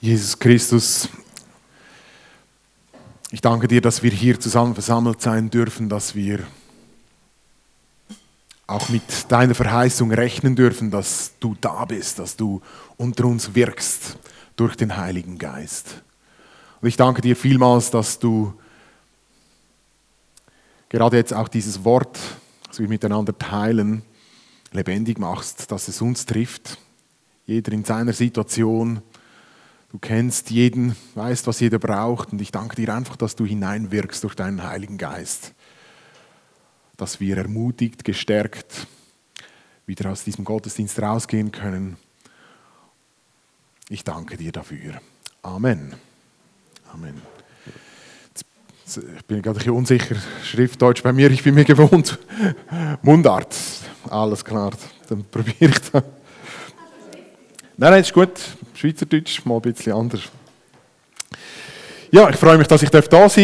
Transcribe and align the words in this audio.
Jesus 0.00 0.38
Christus, 0.38 1.08
ich 3.32 3.40
danke 3.40 3.66
dir, 3.66 3.80
dass 3.80 4.00
wir 4.04 4.12
hier 4.12 4.38
zusammen 4.38 4.74
versammelt 4.74 5.20
sein 5.20 5.50
dürfen, 5.50 5.88
dass 5.88 6.14
wir 6.14 6.46
auch 8.68 8.88
mit 8.90 9.02
deiner 9.28 9.56
Verheißung 9.56 10.12
rechnen 10.12 10.54
dürfen, 10.54 10.92
dass 10.92 11.32
du 11.40 11.56
da 11.60 11.84
bist, 11.84 12.20
dass 12.20 12.36
du 12.36 12.62
unter 12.96 13.24
uns 13.24 13.56
wirkst 13.56 14.18
durch 14.54 14.76
den 14.76 14.96
Heiligen 14.96 15.36
Geist. 15.36 16.02
Und 16.80 16.86
ich 16.86 16.96
danke 16.96 17.20
dir 17.20 17.34
vielmals, 17.34 17.90
dass 17.90 18.20
du 18.20 18.54
gerade 20.90 21.16
jetzt 21.16 21.34
auch 21.34 21.48
dieses 21.48 21.82
Wort, 21.82 22.16
das 22.68 22.78
wir 22.78 22.86
miteinander 22.86 23.36
teilen, 23.36 24.02
lebendig 24.70 25.18
machst, 25.18 25.72
dass 25.72 25.88
es 25.88 26.00
uns 26.00 26.24
trifft, 26.24 26.78
jeder 27.46 27.72
in 27.72 27.84
seiner 27.84 28.12
Situation, 28.12 29.02
Du 29.90 29.98
kennst 29.98 30.50
jeden, 30.50 30.96
weißt, 31.14 31.46
was 31.46 31.60
jeder 31.60 31.78
braucht. 31.78 32.32
Und 32.32 32.40
ich 32.40 32.52
danke 32.52 32.76
dir 32.76 32.94
einfach, 32.94 33.16
dass 33.16 33.36
du 33.36 33.46
hineinwirkst 33.46 34.22
durch 34.22 34.34
deinen 34.34 34.62
Heiligen 34.62 34.98
Geist. 34.98 35.54
Dass 36.96 37.20
wir 37.20 37.38
ermutigt, 37.38 38.04
gestärkt 38.04 38.86
wieder 39.86 40.10
aus 40.10 40.22
diesem 40.22 40.44
Gottesdienst 40.44 41.00
rausgehen 41.00 41.50
können. 41.50 41.96
Ich 43.88 44.04
danke 44.04 44.36
dir 44.36 44.52
dafür. 44.52 45.00
Amen. 45.42 45.94
Amen. 46.92 47.22
Ich 48.86 49.24
bin 49.26 49.42
gerade 49.42 49.58
bisschen 49.58 49.72
unsicher. 49.72 50.16
Schriftdeutsch 50.44 51.02
bei 51.02 51.12
mir, 51.12 51.30
ich 51.30 51.42
bin 51.42 51.54
mir 51.54 51.64
gewohnt. 51.64 52.18
Mundart. 53.02 53.56
Alles 54.08 54.44
klar. 54.44 54.72
Dann 55.08 55.24
probiere 55.24 55.70
ich 55.70 55.90
das. 55.90 56.04
Nein, 57.80 57.92
nein, 57.92 58.00
ist 58.00 58.12
gut. 58.12 58.32
Schweizerdeutsch, 58.74 59.44
mal 59.44 59.54
ein 59.54 59.60
bisschen 59.60 59.92
anders. 59.92 60.22
Ja, 62.10 62.28
ich 62.28 62.34
freue 62.34 62.58
mich, 62.58 62.66
dass 62.66 62.82
ich 62.82 62.90
da 62.90 63.00
sein 63.00 63.08
darf. 63.08 63.38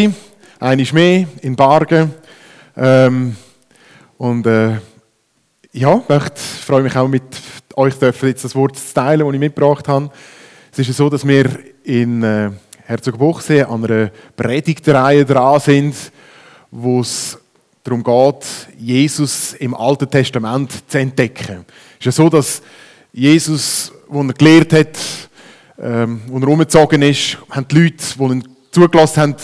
Einmal 0.58 0.86
mehr 0.92 1.28
in 1.40 1.54
Bargen. 1.54 2.12
Ähm, 2.76 3.36
und 4.18 4.44
äh, 4.44 4.78
ja, 5.70 6.02
ich 6.08 6.40
freue 6.64 6.82
mich 6.82 6.96
auch 6.96 7.06
mit 7.06 7.22
euch 7.76 7.94
jetzt 8.00 8.42
das 8.42 8.56
Wort 8.56 8.76
zu 8.76 8.92
teilen, 8.92 9.24
das 9.24 9.34
ich 9.34 9.38
mitgebracht 9.38 9.86
habe. 9.86 10.10
Es 10.72 10.80
ist 10.80 10.96
so, 10.96 11.08
dass 11.08 11.24
wir 11.24 11.48
in 11.84 12.24
äh, 12.24 12.50
Herzogbuchsee 12.86 13.62
an 13.62 13.84
einer 13.84 14.10
Predigtreihe 14.34 15.24
dran 15.24 15.60
sind, 15.60 15.94
wo 16.72 17.02
es 17.02 17.38
darum 17.84 18.02
geht, 18.02 18.46
Jesus 18.80 19.54
im 19.54 19.76
Alten 19.76 20.10
Testament 20.10 20.72
zu 20.90 20.98
entdecken. 20.98 21.64
Es 22.00 22.00
ist 22.00 22.06
ja 22.06 22.10
so, 22.10 22.28
dass 22.28 22.62
Jesus 23.12 23.93
wo 24.08 24.22
er 24.22 24.32
gelehrt 24.34 24.72
hat, 24.72 24.98
ähm, 25.78 26.22
wo 26.26 26.38
er 26.38 26.48
umgezogen 26.48 27.02
ist, 27.02 27.38
haben 27.50 27.68
die 27.68 27.82
Leute, 27.82 28.04
die 28.18 28.22
ihn 28.22 28.48
zugelassen 28.70 29.20
haben, 29.20 29.36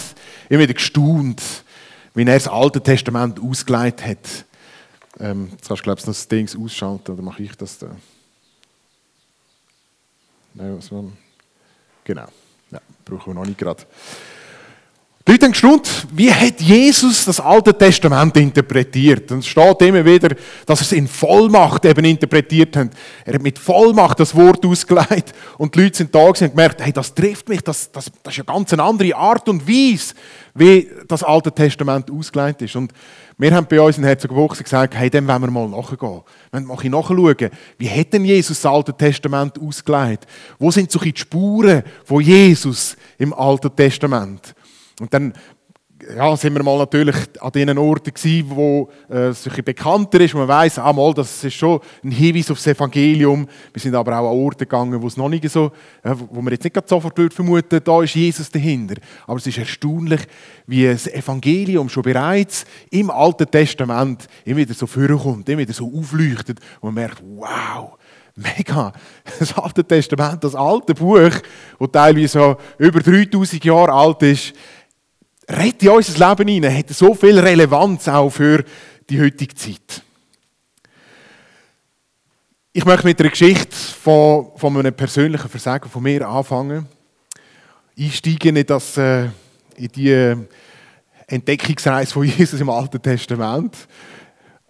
immer 0.49 0.63
wieder 0.63 0.75
gestaunt, 0.75 1.43
wie 2.15 2.23
er 2.23 2.35
das 2.35 2.49
Alte 2.49 2.81
Testament 2.81 3.41
ausgelegt 3.41 4.05
hat. 4.05 4.45
Ähm, 5.19 5.49
jetzt 5.53 5.69
kannst 5.69 5.81
du, 5.81 5.85
glaube 5.85 6.01
ich, 6.01 6.07
noch 6.07 6.15
das 6.15 6.29
Ding 6.29 6.49
ausschalten, 6.63 7.13
oder 7.13 7.23
mache 7.23 7.43
ich 7.43 7.57
das 7.57 7.79
da? 7.79 7.89
Nein, 10.55 10.77
was 10.77 10.91
man. 10.91 11.17
Genau. 12.05 12.27
Ja, 12.71 12.81
brauchen 13.05 13.27
wir 13.27 13.35
noch 13.35 13.47
nicht 13.47 13.59
gerade. 13.59 13.85
Leute 15.31 15.47
haben 15.47 15.53
gestaunt, 15.53 16.09
wie 16.13 16.33
hat 16.33 16.61
Jesus 16.61 17.25
das 17.25 17.39
Alte 17.39 17.73
Testament 17.73 18.37
interpretiert? 18.37 19.31
Und 19.31 19.39
es 19.39 19.47
steht 19.47 19.81
immer 19.83 20.05
wieder, 20.05 20.35
dass 20.67 20.81
er 20.81 20.87
es 20.87 20.93
in 20.93 21.07
Vollmacht 21.07 21.85
eben 21.85 22.05
interpretiert 22.05 22.77
hat. 22.77 22.89
Er 23.25 23.35
hat 23.35 23.43
mit 23.43 23.57
Vollmacht 23.57 24.19
das 24.19 24.35
Wort 24.35 24.67
ausgelegt 24.67 25.33
und 25.57 25.73
die 25.73 25.83
Leute 25.83 25.99
sind 25.99 26.13
da 26.13 26.19
und 26.27 26.37
gemerkt, 26.37 26.83
hey, 26.83 26.93
das 26.93 27.15
trifft 27.15 27.49
mich, 27.49 27.61
das, 27.61 27.93
das, 27.93 28.11
das 28.25 28.35
ist 28.35 28.41
eine 28.41 28.57
ganz 28.57 28.73
andere 28.73 29.15
Art 29.15 29.49
und 29.49 29.69
Weise, 29.69 30.15
wie 30.53 30.91
das 31.07 31.23
Alte 31.23 31.53
Testament 31.53 32.11
ausgelegt 32.11 32.63
ist. 32.63 32.75
Und 32.75 32.93
wir 33.39 33.55
haben 33.55 33.69
bei 33.69 33.81
uns 33.81 33.99
in 33.99 34.05
Herzogwuchse 34.05 34.65
gesagt, 34.65 34.97
hey, 34.97 35.11
dem 35.11 35.29
wollen 35.29 35.43
wir 35.43 35.51
mal 35.53 35.69
nachgehen. 35.69 36.23
Wir 36.51 36.67
wollen 36.67 36.67
mal 36.67 36.89
nachschauen, 36.89 37.51
wie 37.79 37.89
hat 37.89 38.13
denn 38.13 38.25
Jesus 38.25 38.61
das 38.61 38.73
Alte 38.73 38.93
Testament 38.93 39.61
ausgelegt? 39.61 40.27
Wo 40.59 40.73
sind 40.73 40.91
so 40.91 40.99
die 40.99 41.15
Spuren 41.15 41.85
von 42.05 42.21
Jesus 42.21 42.97
im 43.17 43.33
Alten 43.33 43.71
Testament? 43.77 44.57
Und 45.01 45.13
dann 45.13 45.33
ja, 46.17 46.37
sind 46.37 46.55
wir 46.55 46.63
mal 46.63 46.79
natürlich 46.79 47.17
an 47.41 47.53
den 47.53 47.79
Orten 47.79 48.13
gewesen, 48.13 48.51
wo 48.51 48.91
äh, 49.11 49.29
es 49.29 49.47
ein 49.47 49.65
bekannter 49.65 50.21
ist, 50.21 50.35
man 50.35 50.49
weiß, 50.49 50.79
ah, 50.79 50.93
mal, 50.93 51.13
das 51.15 51.45
ist 51.45 51.55
schon 51.55 51.81
ein 52.03 52.11
Hinweis 52.11 52.51
auf 52.51 52.59
das 52.59 52.69
Evangelium. 52.69 53.47
Wir 53.73 53.81
sind 53.81 53.95
aber 53.95 54.19
auch 54.19 54.31
an 54.31 54.39
Orte 54.39 54.67
gegangen, 54.67 55.01
wo 55.01 55.07
es 55.07 55.17
noch 55.17 55.29
nicht 55.29 55.49
so, 55.51 55.73
äh, 56.03 56.15
wo 56.15 56.41
man 56.41 56.53
jetzt 56.53 56.65
nicht 56.65 56.89
sofort 56.89 57.17
würde 57.19 57.35
vermuten, 57.35 57.81
da 57.83 58.03
ist 58.03 58.15
Jesus 58.15 58.51
dahinter. 58.51 58.97
Aber 59.27 59.39
es 59.39 59.47
ist 59.47 59.59
erstaunlich, 59.59 60.21
wie 60.67 60.87
das 60.87 61.07
Evangelium 61.07 61.89
schon 61.89 62.03
bereits 62.03 62.65
im 62.91 63.11
Alten 63.11 63.51
Testament 63.51 64.27
immer 64.45 64.59
wieder 64.59 64.75
so 64.75 64.87
vorkommt, 64.87 65.49
immer 65.49 65.61
wieder 65.61 65.75
so 65.75 65.93
aufleuchtet 65.95 66.61
und 66.81 66.95
man 66.95 67.05
merkt, 67.05 67.23
wow, 67.23 67.97
Mega. 68.37 68.93
Das 69.39 69.57
Alte 69.59 69.85
Testament, 69.85 70.43
das 70.43 70.55
alte 70.55 70.95
Buch, 70.95 71.19
das 71.19 71.89
teilweise 71.93 72.29
so 72.29 72.57
über 72.79 73.01
3000 73.01 73.65
Jahre 73.65 73.93
alt 73.93 74.23
ist, 74.23 74.55
redet 75.51 75.83
in 75.83 75.89
unser 75.91 76.29
Leben 76.29 76.49
hinein, 76.49 76.77
hat 76.77 76.89
so 76.91 77.15
viel 77.15 77.39
Relevanz 77.39 78.09
auch 78.09 78.31
für 78.31 78.65
die 79.09 79.21
heutige 79.21 79.55
Zeit. 79.55 80.03
Ich 82.73 82.85
möchte 82.85 83.07
mit 83.07 83.21
einer 83.21 83.31
Geschichte 83.31 83.75
von, 83.75 84.53
von 84.57 84.77
einem 84.77 84.95
persönlichen 84.95 85.49
Versagen 85.49 85.91
von 85.91 86.03
mir 86.03 86.27
anfangen. 86.29 86.87
Einsteigen 87.99 88.57
in, 88.57 88.67
das, 88.67 88.97
äh, 88.97 89.25
in 89.77 89.89
die 89.95 90.37
Entdeckungsreise 91.27 92.13
von 92.13 92.25
Jesus 92.39 92.61
im 92.61 92.71
Alten 92.71 93.03
Testament. 93.03 93.77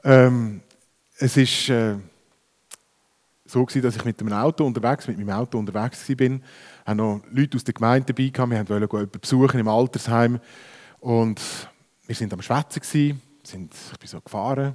Ähm, 0.03 0.63
es 1.19 1.37
ist 1.37 1.69
äh, 1.69 1.97
so 3.45 3.65
gewesen, 3.65 3.83
dass 3.83 3.97
ich 3.97 4.05
mit 4.05 4.19
dem 4.21 4.33
Auto 4.33 4.65
unterwegs, 4.65 5.07
mit 5.07 5.19
meinem 5.19 5.31
Auto 5.31 5.59
unterwegs 5.59 6.09
war. 6.09 6.21
Ich 6.21 6.41
habe 6.87 6.97
noch 6.97 7.21
Leute 7.31 7.57
aus 7.57 7.65
der 7.65 7.75
Gemeinde 7.75 8.13
dabei. 8.13 8.33
Wir 8.33 8.69
wollten 8.69 8.97
jemanden 8.97 9.21
besuchen 9.21 9.61
im 9.61 9.69
Altersheim. 9.69 10.41
Und 11.01 11.41
wir 12.07 12.15
sind 12.15 12.33
am 12.33 12.43
Schwätzen 12.43 13.21
sind, 13.43 13.73
ich 13.93 13.99
bin 13.99 14.09
so 14.09 14.21
gefahren 14.21 14.75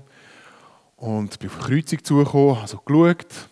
und 0.96 1.38
bin 1.40 1.50
auf 1.50 1.58
eine 1.58 1.66
Kreuzung 1.66 2.04
zugekommen, 2.04 2.58
habe 2.58 2.68
so 2.68 2.78
geschaut. 2.78 3.50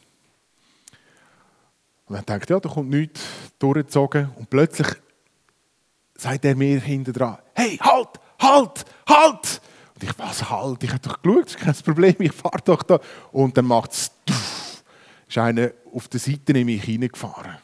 Und 2.05 2.15
dann 2.15 2.25
dachte 2.25 2.53
ja, 2.53 2.59
da 2.59 2.69
kommt 2.69 2.89
nichts 2.89 3.21
durchgezogen. 3.59 4.29
Und 4.35 4.49
plötzlich 4.49 4.87
sagt 6.17 6.45
er 6.45 6.55
mir 6.55 6.79
hinten 6.79 7.13
dran, 7.13 7.37
hey, 7.53 7.77
halt, 7.77 8.09
halt, 8.39 8.85
halt! 9.07 9.61
Und 9.95 10.03
ich, 10.03 10.19
was 10.19 10.49
halt? 10.49 10.83
Ich 10.83 10.89
habe 10.89 10.99
doch 10.99 11.21
geschaut, 11.21 11.45
das 11.45 11.55
ist 11.55 11.59
kein 11.59 11.75
Problem, 11.75 12.15
ich 12.19 12.33
fahre 12.33 12.61
doch 12.63 12.83
da. 12.83 12.99
Und 13.31 13.55
dann 13.57 13.65
macht 13.65 13.91
es, 13.91 14.11
ist 15.27 15.37
einer 15.37 15.71
auf 15.93 16.07
der 16.07 16.19
Seite 16.19 16.53
in 16.53 16.65
mich 16.65 16.83
hineingefahren. 16.83 17.57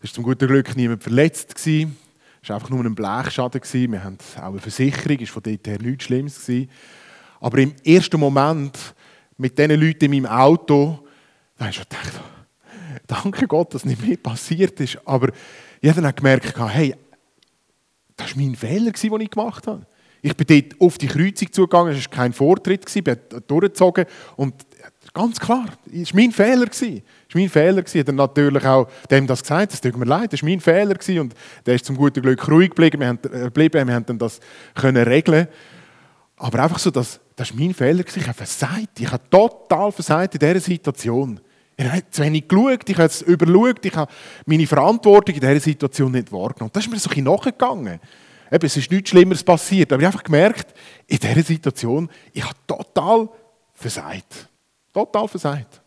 Es 0.00 0.10
war 0.10 0.14
zum 0.14 0.24
guten 0.24 0.48
Glück 0.48 0.74
niemand 0.76 1.02
verletzt. 1.02 1.54
Es 2.46 2.50
war 2.50 2.58
einfach 2.58 2.70
nur 2.70 2.84
ein 2.84 2.94
Blechschaden. 2.94 3.60
Wir 3.90 4.04
haben 4.04 4.18
auch 4.36 4.42
eine 4.52 4.60
Versicherung, 4.60 5.18
ist 5.18 5.32
von 5.32 5.42
dort 5.42 5.66
her 5.66 5.78
nichts 5.82 6.04
Schlimmes. 6.04 6.46
Gewesen. 6.46 6.70
Aber 7.40 7.58
im 7.58 7.74
ersten 7.84 8.20
Moment 8.20 8.94
mit 9.36 9.58
diesen 9.58 9.80
Leuten 9.80 10.04
in 10.04 10.22
meinem 10.22 10.26
Auto, 10.26 11.00
da 11.56 11.64
habe 11.64 11.70
ich 11.70 11.76
schon 11.76 11.86
gedacht, 11.88 12.20
danke 13.08 13.48
Gott, 13.48 13.74
dass 13.74 13.84
nicht 13.84 14.00
mehr 14.00 14.16
passiert 14.16 14.78
ist. 14.78 14.96
Aber 15.04 15.32
habe 15.84 16.00
dann 16.00 16.14
gemerkt, 16.14 16.56
hey, 16.56 16.94
das 18.14 18.36
war 18.36 18.44
mein 18.44 18.54
Fehler, 18.54 18.92
den 18.92 19.20
ich 19.22 19.30
gemacht 19.30 19.66
habe. 19.66 19.84
Ich 20.22 20.36
bin 20.36 20.46
dort 20.46 20.80
auf 20.80 20.98
die 20.98 21.08
Kreuzung 21.08 21.52
zugegangen, 21.52 21.94
es 21.96 22.04
war 22.04 22.12
kein 22.12 22.32
Vortritt, 22.32 22.84
ich 22.94 23.02
bin 23.02 23.18
durchgezogen 23.48 24.06
und 24.36 24.54
ganz 25.16 25.40
klar, 25.40 25.66
es 25.90 26.12
war 26.12 26.20
mein 26.20 26.30
Fehler. 26.30 26.66
Das 26.66 26.82
war 26.82 26.90
mein 27.34 27.48
Fehler. 27.48 27.82
Habe 27.82 28.12
natürlich 28.12 28.64
auch 28.66 28.88
dem 29.10 29.26
das 29.26 29.42
gesagt, 29.42 29.72
es 29.72 29.80
tut 29.80 29.96
mir 29.96 30.04
leid, 30.04 30.32
das 30.32 30.42
war 30.42 30.48
mein 30.50 30.60
Fehler. 30.60 30.96
Und 31.20 31.34
der 31.64 31.74
ist 31.74 31.86
zum 31.86 31.96
guten 31.96 32.20
Glück 32.20 32.46
ruhig 32.48 32.70
geblieben, 32.70 33.00
wir 33.00 33.08
haben, 33.08 33.18
äh, 33.24 33.44
geblieben, 33.44 33.88
wir 33.88 33.94
haben 33.94 34.04
dann 34.04 34.18
das 34.18 34.40
können 34.74 35.02
regeln 35.02 35.48
Aber 36.36 36.62
einfach 36.62 36.78
so, 36.78 36.90
das, 36.90 37.18
das 37.34 37.50
war 37.50 37.58
mein 37.58 37.72
Fehler. 37.72 38.04
Ich 38.06 38.22
habe 38.26 38.34
versagt, 38.34 39.00
ich 39.00 39.10
habe 39.10 39.22
total 39.30 39.90
versagt 39.90 40.34
in 40.34 40.40
dieser 40.40 40.60
Situation. 40.60 41.40
Ich 41.78 41.86
habe 41.86 42.10
zu 42.10 42.22
wenig 42.22 42.46
geschaut, 42.46 42.88
ich 42.88 42.96
habe 42.96 43.06
es 43.06 43.22
überschaut, 43.22 43.84
ich 43.84 43.94
habe 43.94 44.12
meine 44.44 44.66
Verantwortung 44.66 45.34
in 45.34 45.40
dieser 45.40 45.60
Situation 45.60 46.12
nicht 46.12 46.30
wahrgenommen. 46.30 46.70
Das 46.72 46.84
ist 46.84 46.90
mir 46.90 46.98
so 46.98 47.08
ein 47.08 47.14
bisschen 47.14 47.24
nachgegangen. 47.24 48.00
Eben, 48.52 48.66
es 48.66 48.76
ist 48.76 48.90
nichts 48.90 49.10
Schlimmeres 49.10 49.42
passiert, 49.42 49.92
aber 49.92 50.00
ich 50.02 50.06
habe 50.06 50.14
einfach 50.14 50.24
gemerkt, 50.24 50.74
in 51.06 51.18
dieser 51.18 51.42
Situation, 51.42 52.08
ich 52.32 52.44
habe 52.44 52.54
total 52.66 53.28
versagt. 53.74 54.48
Total 54.96 55.28
versagt. 55.28 55.82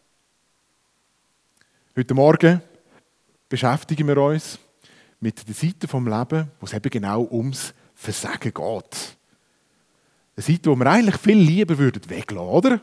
Heute 1.97 2.13
Morgen 2.13 2.61
beschäftigen 3.49 4.07
wir 4.07 4.17
uns 4.17 4.59
mit 5.19 5.47
der 5.47 5.55
Seite 5.55 5.87
vom 5.87 6.07
Leben, 6.07 6.51
wo 6.59 6.67
es 6.67 6.73
eben 6.73 6.91
genau 6.91 7.27
ums 7.31 7.73
Versagen 7.95 8.53
geht. 8.53 9.17
Eine 10.35 10.43
Seite, 10.45 10.69
wo 10.69 10.75
wir 10.75 10.85
eigentlich 10.85 11.17
viel 11.17 11.39
lieber 11.39 11.75
würden 11.75 12.07
weglassen, 12.07 12.49
oder? 12.49 12.81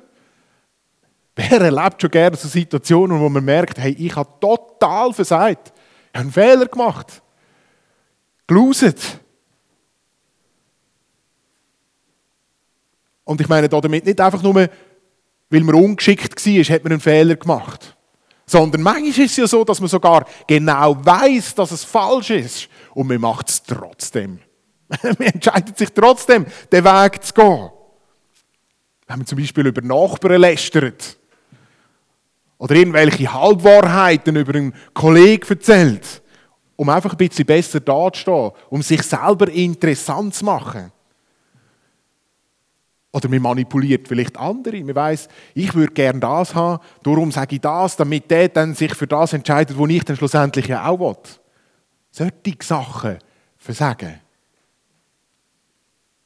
Wer 1.37 1.61
erlebt 1.61 2.03
schon 2.03 2.11
gerne 2.11 2.37
so 2.37 2.49
Situationen, 2.49 3.21
wo 3.21 3.29
man 3.29 3.45
merkt, 3.45 3.79
hey, 3.79 3.93
ich 3.93 4.17
habe 4.17 4.41
total 4.41 5.13
versagt. 5.13 5.73
Ich 6.13 6.19
habe 6.19 6.23
einen 6.23 6.33
Fehler 6.33 6.67
gemacht. 6.67 7.23
Geloset. 8.49 9.21
Und 13.23 13.41
ich 13.41 13.49
meine 13.49 13.69
damit 13.69 14.05
nicht 14.05 14.21
einfach 14.21 14.43
nur, 14.43 14.69
weil 15.51 15.61
man 15.61 15.75
ungeschickt 15.75 16.45
war, 16.45 16.65
hat 16.65 16.85
man 16.85 16.93
einen 16.93 17.01
Fehler 17.01 17.37
gemacht. 17.37 17.97
Sondern 18.47 18.83
manchmal 18.83 19.25
ist 19.25 19.33
es 19.33 19.37
ja 19.37 19.47
so, 19.47 19.65
dass 19.65 19.81
man 19.81 19.89
sogar 19.89 20.25
genau 20.47 21.05
weiß, 21.05 21.55
dass 21.57 21.73
es 21.73 21.85
falsch 21.85 22.31
ist. 22.31 22.69
Und 22.95 23.09
man 23.09 23.21
macht 23.21 23.49
es 23.49 23.63
trotzdem. 23.63 24.39
man 25.03 25.17
entscheidet 25.17 25.77
sich 25.77 25.91
trotzdem, 25.93 26.47
den 26.71 26.85
Weg 26.85 27.25
zu 27.25 27.35
gehen. 27.35 27.71
Wenn 29.09 29.19
man 29.19 29.27
zum 29.27 29.39
Beispiel 29.39 29.67
über 29.67 29.83
Nachbarn 29.83 30.41
lästert. 30.41 31.17
Oder 32.59 32.77
irgendwelche 32.77 33.33
Halbwahrheiten 33.33 34.37
über 34.37 34.55
einen 34.55 34.75
Kollegen 34.95 35.49
erzählt. 35.49 36.23
Um 36.77 36.89
einfach 36.89 37.13
ein 37.13 37.17
bisschen 37.17 37.47
besser 37.47 37.81
dazustehen. 37.81 38.53
Um 38.71 38.83
sich 38.83 39.03
selber 39.03 39.49
interessant 39.49 40.35
zu 40.35 40.45
machen. 40.45 40.93
Oder 43.17 43.31
man 43.31 43.41
manipuliert 43.41 44.09
vielleicht 44.09 44.37
andere. 44.37 44.85
Man 44.85 44.95
weiß, 44.95 45.29
ich 45.55 45.75
würde 45.75 45.95
gerne 45.95 46.21
das 46.21 46.55
haben, 46.55 46.83
darum 47.03 47.33
sage 47.33 47.55
ich 47.55 47.63
das, 47.63 47.97
damit 47.97 48.31
der 48.31 48.51
dann 48.51 48.75
sich 48.75 48.95
für 48.95 49.07
das 49.07 49.33
entscheidet, 49.33 49.79
was 49.79 49.89
ich 49.89 50.05
dann 50.05 50.17
schlussendlich 50.17 50.67
ja 50.67 50.87
auch 50.87 51.01
will. 51.01 51.17
Solche 52.11 52.63
Sachen 52.63 53.17
versagen. 53.57 54.21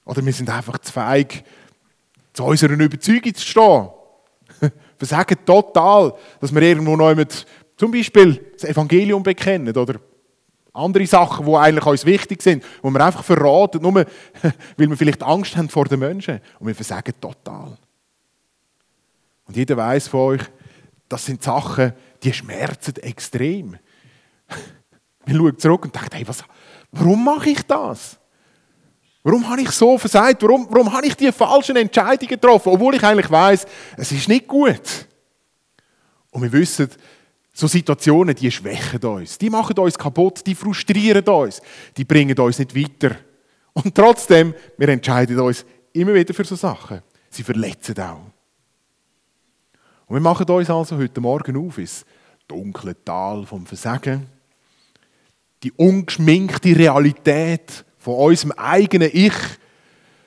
Oder 0.05 0.27
wir 0.27 0.33
sind 0.33 0.51
einfach 0.51 0.79
zu 0.79 0.93
feig, 0.93 1.45
zu 2.33 2.43
unserer 2.43 2.73
Überzeugung 2.73 3.37
zu 3.37 3.47
stehen. 3.47 3.89
versagen 4.99 5.39
total, 5.47 6.13
dass 6.41 6.53
wir 6.53 6.63
irgendwo 6.63 6.97
noch 6.97 7.15
mit, 7.15 7.47
zum 7.77 7.93
Beispiel 7.93 8.51
das 8.55 8.69
Evangelium 8.69 9.23
bekennen 9.23 9.77
oder 9.77 10.01
andere 10.73 11.07
Sachen, 11.07 11.47
die 11.47 11.55
eigentlich 11.55 11.87
uns 11.87 12.05
wichtig 12.05 12.43
sind, 12.43 12.65
wo 12.83 12.91
wir 12.91 13.05
einfach 13.05 13.25
verraten, 13.25 13.83
nur 13.83 13.95
weil 13.95 14.07
wir 14.77 14.97
vielleicht 14.97 15.23
Angst 15.23 15.57
haben 15.57 15.69
vor 15.69 15.87
den 15.87 16.01
Menschen. 16.01 16.41
Und 16.59 16.67
wir 16.67 16.75
versagen 16.75 17.15
total. 17.21 17.77
Und 19.47 19.57
jeder 19.57 19.77
weiß 19.77 20.09
von 20.09 20.21
euch, 20.21 20.43
das 21.09 21.25
sind 21.25 21.43
Sachen, 21.43 21.93
die 22.23 22.33
schmerzen 22.33 22.97
extrem. 22.97 23.77
Man 25.27 25.37
schaut 25.37 25.61
zurück 25.61 25.85
und 25.85 25.95
denkt, 25.95 26.15
hey, 26.15 26.27
was, 26.27 26.45
warum 26.93 27.25
mache 27.25 27.51
ich 27.51 27.63
das? 27.63 28.17
Warum 29.23 29.49
habe 29.49 29.61
ich 29.61 29.71
so 29.71 29.99
versagt? 29.99 30.43
Warum, 30.43 30.67
warum 30.71 30.93
habe 30.93 31.07
ich 31.07 31.15
die 31.15 31.31
falschen 31.31 31.77
Entscheidungen 31.77 32.29
getroffen? 32.29 32.73
Obwohl 32.73 32.95
ich 32.95 33.05
eigentlich 33.05 33.31
weiß, 33.31 33.67
es 33.97 34.13
ist 34.13 34.29
nicht 34.29 34.47
gut. 34.47 35.07
Und 36.31 36.43
wir 36.43 36.53
wissen, 36.53 36.89
so 37.53 37.67
Situationen, 37.67 38.35
die 38.35 38.51
schwächen 38.51 39.03
uns, 39.03 39.39
die 39.39 39.51
machen 39.51 39.77
uns 39.79 39.99
kaputt, 39.99 40.47
die 40.47 40.55
frustrieren 40.55 41.27
uns, 41.27 41.61
die 41.97 42.05
bringen 42.05 42.39
uns 42.39 42.59
nicht 42.59 42.75
weiter. 42.75 43.17
Und 43.73 43.95
trotzdem, 43.95 44.55
wir 44.77 44.89
entscheiden 44.89 45.39
uns 45.41 45.65
immer 45.93 46.15
wieder 46.15 46.35
für 46.35 46.45
so 46.45 46.57
Sachen. 46.57 47.03
Sie 47.29 47.43
verletzen 47.43 47.99
auch. 48.01 48.31
Und 50.07 50.17
wir 50.17 50.21
machen 50.21 50.49
uns 50.49 50.71
also 50.71 50.97
heute 50.97 51.21
Morgen 51.21 51.57
auf 51.57 51.79
ins 51.79 52.05
dunkle 52.49 52.97
Tal 53.05 53.47
vom 53.47 53.65
Versagen. 53.67 54.27
Die 55.63 55.73
ungeschminkte 55.73 56.75
Realität 56.75 57.85
von 57.99 58.17
unserem 58.17 58.53
eigenen 58.53 59.11
Ich, 59.13 59.35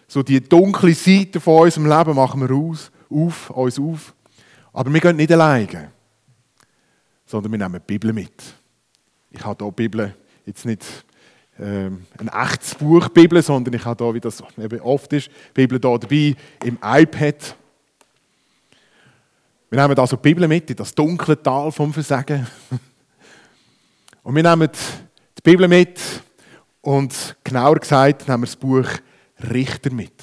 so 0.08 0.24
die 0.24 0.42
dunkle 0.42 0.94
Seite 0.94 1.40
von 1.40 1.64
unserem 1.64 1.88
Leben 1.88 2.16
machen 2.16 2.48
wir 2.48 2.56
aus, 2.56 2.92
auf, 3.10 3.50
uns 3.50 3.80
auf. 3.80 4.14
Aber 4.72 4.94
wir 4.94 5.02
gehen 5.02 5.18
nicht 5.18 5.32
alleine 5.32 5.92
sondern 7.34 7.52
wir 7.52 7.58
nehmen 7.58 7.82
die 7.82 7.94
Bibel 7.94 8.14
mit. 8.14 8.44
Ich 9.32 9.44
habe 9.44 9.66
hier 9.66 9.72
die 9.72 9.76
Bibel 9.76 10.16
jetzt 10.46 10.68
nicht 10.68 10.86
ähm, 11.60 12.06
ein 12.20 12.28
echtes 12.28 12.76
Buch 12.76 13.10
Bibel, 13.10 13.42
sondern 13.42 13.74
ich 13.74 13.84
habe 13.84 14.06
hier, 14.06 14.14
wie 14.14 14.20
das 14.20 14.44
eben 14.56 14.80
oft 14.82 15.12
ist, 15.14 15.30
die 15.30 15.66
Bibel 15.66 15.80
hier 15.82 15.98
dabei 15.98 16.36
im 16.64 16.78
iPad. 16.84 17.56
Wir 19.72 19.82
nehmen 19.82 19.98
also 19.98 20.16
die 20.16 20.22
Bibel 20.22 20.48
mit 20.48 20.70
in 20.70 20.76
das 20.76 20.94
dunkle 20.94 21.42
Tal 21.42 21.72
vom 21.72 21.92
Versagen. 21.92 22.46
Und 24.22 24.36
wir 24.36 24.44
nehmen 24.44 24.70
die 25.36 25.42
Bibel 25.42 25.68
mit 25.68 26.00
und 26.82 27.36
genauer 27.44 27.80
gesagt 27.80 28.28
nehmen 28.28 28.44
wir 28.44 28.46
das 28.46 28.56
Buch 28.56 28.88
Richter 29.52 29.92
mit. 29.92 30.14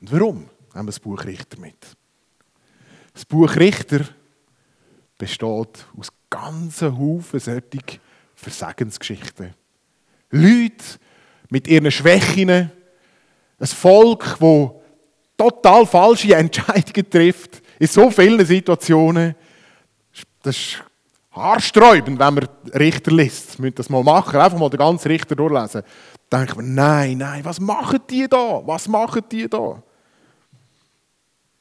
Und 0.00 0.10
warum 0.10 0.36
nehmen 0.36 0.48
wir 0.72 0.84
das 0.86 1.00
Buch 1.00 1.22
Richter 1.24 1.60
mit? 1.60 1.76
Das 3.12 3.26
Buch 3.26 3.54
Richter 3.56 4.00
besteht 5.18 5.86
aus 5.96 6.08
ganzen 6.30 6.98
Haufen 6.98 7.40
solcher 7.40 8.00
Versagensgeschichten. 8.34 9.54
Leute 10.30 10.84
mit 11.48 11.68
ihren 11.68 11.90
Schwächen, 11.90 12.50
ein 12.50 13.66
Volk, 13.66 14.36
das 14.40 14.70
total 15.36 15.86
falsche 15.86 16.34
Entscheidungen 16.34 17.08
trifft, 17.08 17.62
in 17.78 17.86
so 17.86 18.10
vielen 18.10 18.44
Situationen. 18.44 19.34
Das 20.42 20.56
ist 20.56 20.84
haarsträubend, 21.32 22.18
wenn 22.18 22.34
man 22.34 22.48
Richter 22.74 23.12
liest. 23.12 23.58
Müssen 23.58 23.76
das 23.76 23.88
mal 23.88 24.02
machen, 24.02 24.38
einfach 24.38 24.58
mal 24.58 24.70
den 24.70 24.78
ganzen 24.78 25.08
Richter 25.08 25.36
durchlesen. 25.36 25.82
Dann 26.28 26.40
denkt 26.40 26.56
man, 26.56 26.74
nein, 26.74 27.18
nein, 27.18 27.44
was 27.44 27.60
machen 27.60 28.00
die 28.10 28.26
da? 28.28 28.62
Was 28.64 28.88
machen 28.88 29.22
die 29.30 29.48
da? 29.48 29.82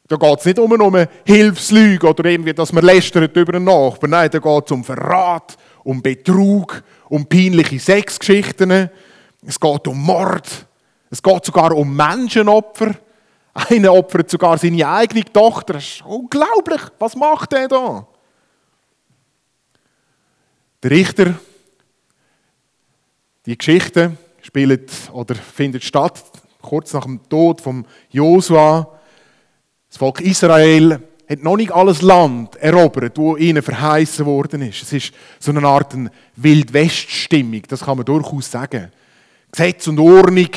Da 0.07 0.17
geht 0.17 0.39
es 0.39 0.45
nicht 0.45 0.59
um 0.59 0.71
eine 0.71 1.09
Hilfslüge 1.25 2.07
oder 2.07 2.25
irgendwie, 2.25 2.53
dass 2.53 2.73
man 2.73 2.83
lästert 2.83 3.35
über 3.35 3.55
einen 3.55 3.65
Nachbarn. 3.65 4.11
Nein, 4.11 4.29
da 4.29 4.39
geht 4.39 4.65
es 4.65 4.71
um 4.71 4.83
Verrat, 4.83 5.57
um 5.83 6.01
Betrug, 6.01 6.83
um 7.09 7.25
peinliche 7.25 7.79
Sexgeschichten. 7.79 8.89
Es 9.45 9.59
geht 9.59 9.88
um 9.88 10.01
Mord. 10.01 10.67
Es 11.09 11.21
geht 11.23 11.45
sogar 11.45 11.71
um 11.71 11.95
Menschenopfer. 11.95 12.95
Einer 13.53 13.94
opfert 13.94 14.29
sogar 14.29 14.57
seine 14.57 14.88
eigene 14.88 15.23
Tochter. 15.25 15.73
Das 15.73 15.83
ist 15.83 16.06
unglaublich. 16.06 16.81
Was 16.99 17.15
macht 17.15 17.53
er 17.53 17.67
da? 17.67 18.07
Der 20.81 20.91
Richter, 20.91 21.35
die 23.45 23.57
Geschichte 23.57 24.17
spielt 24.41 24.91
oder 25.13 25.35
findet 25.35 25.83
statt 25.83 26.21
kurz 26.61 26.94
nach 26.94 27.03
dem 27.03 27.21
Tod 27.29 27.61
von 27.61 27.85
Josua 28.09 28.99
das 29.94 30.00
Volk 30.00 30.22
Israel 30.22 31.00
hat 31.30 31.44
noch 31.44 31.56
nicht 31.56 31.72
alles 31.72 32.01
Land 32.01 32.56
erobert, 32.56 33.16
wo 33.16 33.38
ihnen 33.38 33.62
verheißen 33.62 34.26
worden 34.26 34.64
ist. 34.64 34.81
Es 34.81 34.92
ist 34.92 35.14
so 35.40 35.52
eine 35.52 35.68
Art 35.68 35.95
Wildwest-Stimmung, 36.35 37.62
das 37.68 37.81
kann 37.81 37.97
man 37.97 38.06
durchaus 38.06 38.50
sagen. 38.50 38.92
Gesetz 39.52 39.88
und 39.88 40.00
Ordnung 40.00 40.50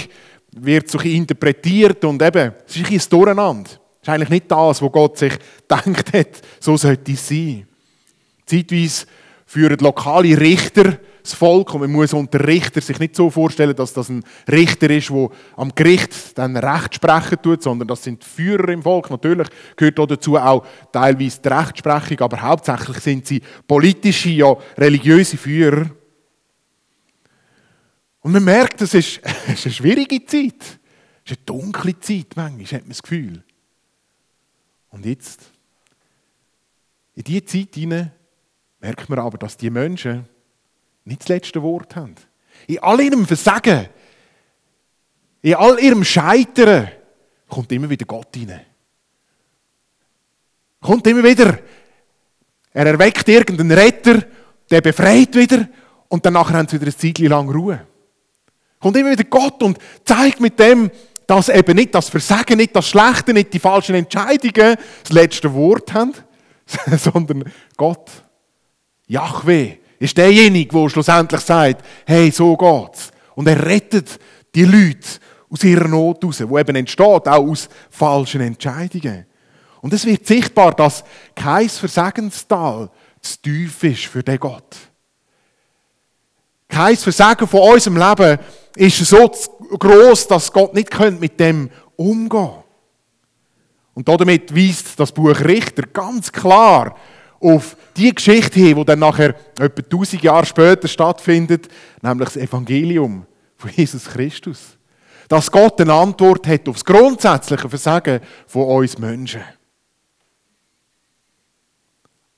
wird 0.52 0.90
so 0.90 0.98
interpretiert 1.00 2.02
und 2.06 2.22
eben, 2.22 2.54
es 2.66 2.76
ist 2.76 2.90
ein 2.90 3.10
Durcheinander. 3.10 3.68
Das 3.68 3.78
ist 4.04 4.08
eigentlich 4.08 4.30
nicht 4.30 4.50
das, 4.50 4.80
was 4.80 4.92
Gott 4.92 5.18
sich 5.18 5.34
gedacht 5.68 6.12
hat, 6.14 6.40
so 6.58 6.78
sollte 6.78 7.12
es 7.12 7.28
sein. 7.28 7.68
Zeitweise 8.46 9.04
führen 9.44 9.76
lokale 9.80 10.40
Richter 10.40 10.98
das 11.26 11.34
Volk 11.34 11.74
und 11.74 11.80
man 11.80 11.92
muss 11.92 12.12
unter 12.12 12.46
Richter 12.46 12.80
sich 12.80 12.98
nicht 12.98 13.16
so 13.16 13.30
vorstellen, 13.30 13.74
dass 13.74 13.92
das 13.92 14.08
ein 14.08 14.24
Richter 14.50 14.88
ist, 14.90 15.10
der 15.10 15.28
am 15.56 15.74
Gericht 15.74 16.38
dann 16.38 16.56
Recht 16.56 16.94
sprechen 16.94 17.38
tut, 17.42 17.62
sondern 17.62 17.88
das 17.88 18.02
sind 18.02 18.24
Führer 18.24 18.68
im 18.68 18.82
Volk. 18.82 19.10
Natürlich 19.10 19.48
gehört 19.76 19.98
auch 20.00 20.06
dazu 20.06 20.36
auch 20.36 20.66
teilweise 20.92 21.40
die 21.40 21.48
Rechtsprechung, 21.48 22.20
aber 22.20 22.40
hauptsächlich 22.40 22.98
sind 22.98 23.26
sie 23.26 23.42
politische, 23.66 24.30
ja 24.30 24.56
religiöse 24.76 25.36
Führer. 25.36 25.90
Und 28.20 28.32
man 28.32 28.44
merkt, 28.44 28.80
es 28.82 28.94
ist, 28.94 29.20
es 29.46 29.54
ist 29.54 29.66
eine 29.66 29.74
schwierige 29.74 30.24
Zeit. 30.24 30.62
Es 31.24 31.32
ist 31.32 31.38
eine 31.38 31.46
dunkle 31.46 31.98
Zeit, 31.98 32.28
manchmal 32.36 32.64
hat 32.66 32.82
man 32.82 32.88
das 32.88 33.02
Gefühl. 33.02 33.42
Und 34.90 35.04
jetzt, 35.04 35.52
in 37.14 37.24
diese 37.24 37.44
Zeit 37.44 37.74
hinein, 37.74 38.12
merkt 38.80 39.08
man 39.08 39.18
aber, 39.18 39.38
dass 39.38 39.56
die 39.56 39.70
Menschen 39.70 40.28
nicht 41.06 41.22
das 41.22 41.28
letzte 41.28 41.62
Wort 41.62 41.96
haben. 41.96 42.14
In 42.66 42.80
all 42.80 43.00
ihrem 43.00 43.26
Versagen, 43.26 43.88
in 45.40 45.54
all 45.54 45.78
ihrem 45.78 46.04
Scheitern, 46.04 46.90
kommt 47.48 47.70
immer 47.72 47.88
wieder 47.88 48.04
Gott 48.04 48.36
rein. 48.36 48.60
Kommt 50.80 51.06
immer 51.06 51.22
wieder. 51.22 51.58
Er 52.72 52.86
erweckt 52.86 53.28
irgendeinen 53.28 53.72
Retter, 53.72 54.24
der 54.68 54.80
befreit 54.80 55.34
wieder 55.34 55.68
und 56.08 56.26
danach 56.26 56.52
haben 56.52 56.68
sie 56.68 56.80
wieder 56.80 56.90
ein 56.90 56.98
Zeit 56.98 57.18
lang 57.18 57.48
Ruhe. 57.48 57.86
Kommt 58.80 58.96
immer 58.96 59.12
wieder 59.12 59.24
Gott 59.24 59.62
und 59.62 59.78
zeigt 60.04 60.40
mit 60.40 60.58
dem, 60.58 60.90
dass 61.26 61.48
eben 61.48 61.76
nicht 61.76 61.94
das 61.94 62.08
Versagen, 62.08 62.56
nicht 62.56 62.74
das 62.74 62.88
Schlechte, 62.88 63.32
nicht 63.32 63.52
die 63.52 63.58
falschen 63.58 63.94
Entscheidungen 63.94 64.76
das 65.02 65.12
letzte 65.12 65.52
Wort 65.54 65.92
haben, 65.92 66.14
sondern 66.98 67.44
Gott, 67.76 68.10
Yahweh, 69.06 69.78
ist 69.98 70.16
derjenige, 70.16 70.78
der 70.78 70.88
schlussendlich 70.88 71.40
sagt, 71.40 71.84
hey, 72.06 72.30
so 72.30 72.56
geht's. 72.56 73.10
Und 73.34 73.48
er 73.48 73.64
rettet 73.64 74.18
die 74.54 74.64
Leute 74.64 75.20
aus 75.50 75.64
ihrer 75.64 75.88
Not 75.88 76.24
raus, 76.24 76.38
die 76.38 76.42
eben 76.42 76.76
entsteht, 76.76 77.28
auch 77.28 77.48
aus 77.48 77.68
falschen 77.90 78.40
Entscheidungen. 78.40 79.26
Und 79.80 79.92
es 79.92 80.04
wird 80.04 80.26
sichtbar, 80.26 80.72
dass 80.72 81.04
kein 81.34 81.68
Versagenstal 81.68 82.90
zu 83.20 83.42
tief 83.42 83.82
ist 83.84 84.06
für 84.06 84.22
den 84.22 84.38
Gott. 84.38 84.76
Kein 86.68 86.96
Versagen 86.96 87.46
von 87.46 87.60
unserem 87.72 87.96
Leben 87.96 88.38
ist 88.74 88.98
so 88.98 89.30
groß, 89.78 90.26
dass 90.28 90.52
Gott 90.52 90.74
nicht 90.74 90.98
mit 91.20 91.38
dem 91.38 91.70
umgehen 91.96 92.28
könnte. 92.28 92.64
Und 93.94 94.08
damit 94.08 94.54
weist 94.54 95.00
das 95.00 95.10
Buch 95.10 95.40
Richter 95.40 95.84
ganz 95.90 96.30
klar 96.30 96.96
auf 97.40 97.76
die 97.96 98.14
Geschichte 98.14 98.60
hin, 98.60 98.76
die 98.76 98.84
dann 98.84 98.98
nachher 98.98 99.34
etwa 99.58 99.82
1000 99.82 100.22
Jahre 100.22 100.46
später 100.46 100.88
stattfindet, 100.88 101.68
nämlich 102.02 102.28
das 102.28 102.36
Evangelium 102.36 103.26
von 103.56 103.70
Jesus 103.70 104.04
Christus. 104.06 104.76
Dass 105.28 105.50
Gott 105.50 105.80
eine 105.80 105.92
Antwort 105.92 106.46
hat 106.46 106.68
auf 106.68 106.76
das 106.76 106.84
grundsätzliche 106.84 107.68
Versagen 107.68 108.20
von 108.46 108.64
uns 108.64 108.98
Menschen. 108.98 109.42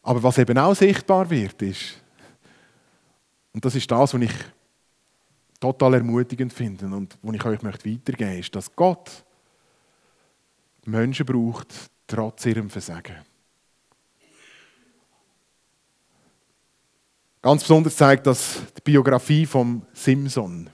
Aber 0.03 0.23
was 0.23 0.39
eben 0.39 0.57
auch 0.57 0.75
sichtbar 0.75 1.29
wird, 1.29 1.61
ist, 1.61 2.01
und 3.53 3.65
das 3.65 3.75
ist 3.75 3.91
das, 3.91 4.15
was 4.15 4.23
ich 4.23 4.33
total 5.61 5.95
ermutigend 5.95 6.53
finde 6.53 6.87
und 6.87 7.19
was 7.21 7.35
ich 7.35 7.45
euch 7.45 7.63
weitergeben 7.63 7.99
möchte, 8.07 8.39
ist, 8.39 8.55
dass 8.55 8.75
Gott 8.75 9.25
Menschen 10.85 11.27
braucht, 11.27 11.75
trotz 12.07 12.47
ihrem 12.47 12.71
Versagen. 12.71 13.17
Ganz 17.41 17.63
besonders 17.63 17.97
zeigt 17.97 18.27
das 18.27 18.63
die 18.77 18.81
Biografie 18.83 19.47
von 19.47 19.83
Simson. 19.93 20.71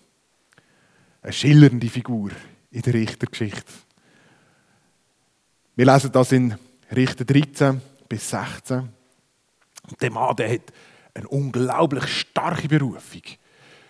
Eine 1.20 1.32
schillernde 1.32 1.88
Figur 1.90 2.30
in 2.70 2.80
der 2.80 2.94
Richtergeschichte. 2.94 3.70
Wir 5.76 5.84
lesen 5.84 6.12
das 6.12 6.32
in 6.32 6.56
Richter 6.94 7.26
13 7.26 7.82
bis 8.08 8.30
16. 8.30 8.88
der 10.00 10.10
Mann 10.10 10.36
der 10.36 10.54
hat 10.54 10.72
eine 11.12 11.28
unglaublich 11.28 12.06
starke 12.06 12.66
Berufung. 12.66 13.22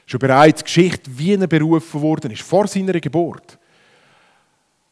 Schon 0.07 0.19
bereits 0.19 0.59
die 0.59 0.65
Geschichte, 0.65 1.17
wie 1.17 1.35
er 1.35 1.47
berufen 1.47 2.03
worden 2.03 2.33
ist, 2.33 2.43
vor 2.43 2.67
seiner 2.67 2.99
Geburt. 2.99 3.57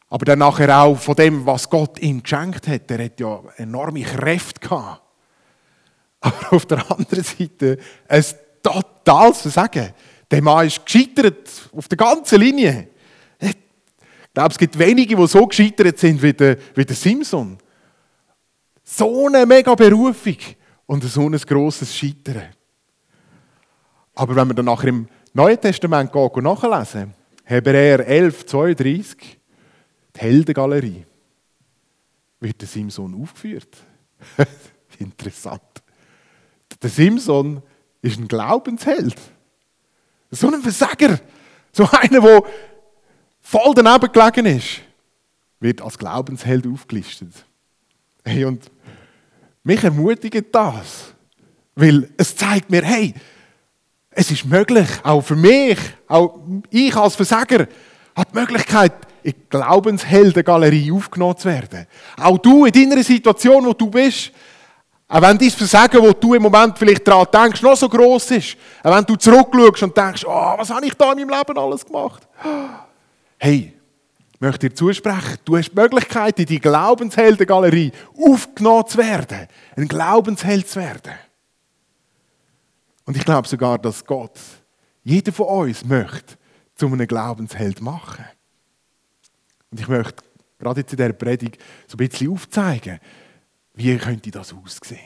Aber 0.09 0.23
dann 0.23 0.39
nachher 0.39 0.79
auch 0.79 0.97
von 0.97 1.15
dem, 1.15 1.45
was 1.45 1.69
Gott 1.69 1.99
ihm 1.99 2.23
geschenkt 2.23 2.67
hat. 2.67 2.89
Er 2.89 3.05
hat 3.05 3.19
ja 3.19 3.41
enorme 3.57 4.03
Kräfte 4.03 4.61
gehabt. 4.61 5.02
Aber 6.23 6.53
auf 6.53 6.65
der 6.65 6.89
anderen 6.89 7.23
Seite 7.23 7.77
ein 8.07 8.23
totales 8.63 9.41
Versagen. 9.41 9.93
Der 10.31 10.41
Mann 10.41 10.67
ist 10.67 10.85
gescheitert 10.85 11.69
auf 11.75 11.89
der 11.89 11.97
ganzen 11.97 12.39
Linie. 12.39 12.87
Ich 13.39 13.55
glaube, 14.33 14.51
es 14.51 14.57
gibt 14.57 14.79
wenige, 14.79 15.17
die 15.17 15.27
so 15.27 15.45
gescheitert 15.45 15.99
sind 15.99 16.21
wie 16.23 16.31
der, 16.31 16.57
wie 16.75 16.85
der 16.85 16.95
Simpson. 16.95 17.57
So 18.85 19.27
eine 19.27 19.45
mega 19.45 19.75
Berufung 19.75 20.37
und 20.85 21.03
so 21.03 21.27
ein 21.27 21.37
grosses 21.37 21.93
Scheitern. 21.93 22.53
Aber 24.15 24.33
wenn 24.33 24.47
wir 24.47 24.53
dann 24.53 24.65
nachher 24.65 24.87
im 24.87 25.09
Neuen 25.33 25.59
Testament 25.59 26.09
gehen 26.09 26.29
und 26.29 26.43
nachlesen, 26.43 27.13
Hebräer 27.43 28.07
11, 28.07 28.45
32, 28.45 29.39
die 30.15 30.19
Heldengalerie, 30.19 31.05
wird 32.39 32.61
der 32.61 32.67
Simson 32.67 33.21
aufgeführt. 33.21 33.75
Interessant. 34.99 35.82
Der 36.83 36.89
Simson 36.89 37.63
ist 38.01 38.19
ein 38.19 38.27
Glaubensheld. 38.27 39.15
So 40.29 40.47
ein 40.51 40.61
Versager. 40.61 41.19
So 41.71 41.87
einer, 41.89 42.19
der 42.19 42.43
voll 43.41 43.73
daneben 43.73 44.11
gelegen 44.11 44.57
ist, 44.57 44.81
wird 45.59 45.81
als 45.81 45.97
Glaubensheld 45.97 46.67
aufgelistet. 46.67 47.45
Hey, 48.23 48.43
und 48.45 48.69
mich 49.63 49.83
ermutigt 49.83 50.47
das. 50.51 51.13
Weil 51.75 52.09
es 52.17 52.35
zeigt 52.35 52.69
mir, 52.69 52.83
hey, 52.83 53.13
es 54.11 54.29
ist 54.29 54.45
möglich, 54.45 54.87
auch 55.01 55.21
für 55.21 55.35
mich, 55.35 55.79
auch 56.07 56.39
ich 56.69 56.95
als 56.95 57.15
Versager, 57.15 57.67
hat 58.15 58.31
die 58.31 58.39
Möglichkeit, 58.39 58.93
in 59.23 59.31
die 59.31 59.49
Glaubensheldengalerie 59.49 60.91
aufgenommen 60.91 61.37
zu 61.37 61.47
werden. 61.47 61.87
Auch 62.17 62.37
du 62.37 62.65
in 62.65 62.73
deiner 62.73 63.03
Situation, 63.03 63.65
wo 63.65 63.73
du 63.73 63.89
bist, 63.89 64.31
auch 65.07 65.21
wenn 65.21 65.37
dein 65.37 65.51
Versagen, 65.51 66.01
wo 66.01 66.11
du 66.11 66.33
im 66.33 66.41
Moment 66.41 66.77
vielleicht 66.77 67.07
daran 67.07 67.27
denkst, 67.31 67.61
noch 67.61 67.75
so 67.75 67.87
groß 67.87 68.31
ist, 68.31 68.57
auch 68.83 68.95
wenn 68.95 69.05
du 69.05 69.15
zurückschaust 69.15 69.83
und 69.83 69.97
denkst, 69.97 70.25
oh, 70.25 70.53
was 70.57 70.69
habe 70.69 70.85
ich 70.85 70.93
da 70.93 71.11
in 71.11 71.19
meinem 71.19 71.29
Leben 71.29 71.57
alles 71.57 71.85
gemacht? 71.85 72.27
Hey, 73.37 73.73
ich 74.33 74.41
möchte 74.41 74.69
dir 74.69 74.75
zusprechen, 74.75 75.37
du 75.45 75.57
hast 75.57 75.71
die 75.71 75.75
Möglichkeit, 75.75 76.39
in 76.39 76.45
die 76.45 76.59
Glaubensheldengalerie 76.59 77.91
aufgenommen 78.17 78.87
zu 78.87 78.97
werden, 78.97 79.47
ein 79.75 79.87
Glaubensheld 79.87 80.67
zu 80.67 80.79
werden. 80.79 81.13
Und 83.05 83.17
ich 83.17 83.25
glaube 83.25 83.47
sogar, 83.47 83.77
dass 83.77 84.03
Gott 84.05 84.39
jeder 85.03 85.31
von 85.31 85.47
uns 85.47 85.83
möchte 85.85 86.35
zu 86.75 86.87
einem 86.87 87.07
Glaubensheld 87.07 87.81
machen. 87.81 88.25
Und 89.71 89.79
ich 89.79 89.87
möchte 89.87 90.23
gerade 90.59 90.81
jetzt 90.81 90.93
in 90.93 90.97
dieser 90.97 91.13
Predigt 91.13 91.61
so 91.87 91.95
ein 91.95 92.07
bisschen 92.07 92.31
aufzeigen, 92.31 92.99
wie 93.73 93.97
könnte 93.97 94.31
das 94.31 94.53
aussehen? 94.53 94.99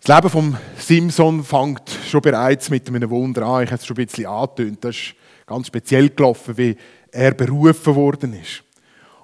Das 0.00 0.16
Leben 0.16 0.30
von 0.30 0.56
Simson 0.78 1.44
fängt 1.44 1.90
schon 2.08 2.22
bereits 2.22 2.70
mit 2.70 2.88
einem 2.88 3.10
Wunder 3.10 3.42
an. 3.42 3.64
Ich 3.64 3.70
habe 3.70 3.80
es 3.80 3.86
schon 3.86 3.96
ein 3.96 4.06
bisschen 4.06 4.26
angetönt. 4.26 4.82
Das 4.82 4.96
ist 4.96 5.14
ganz 5.44 5.66
speziell 5.66 6.08
gelaufen, 6.10 6.56
wie 6.56 6.76
er 7.10 7.34
berufen 7.34 7.94
worden 7.94 8.32
ist. 8.32 8.62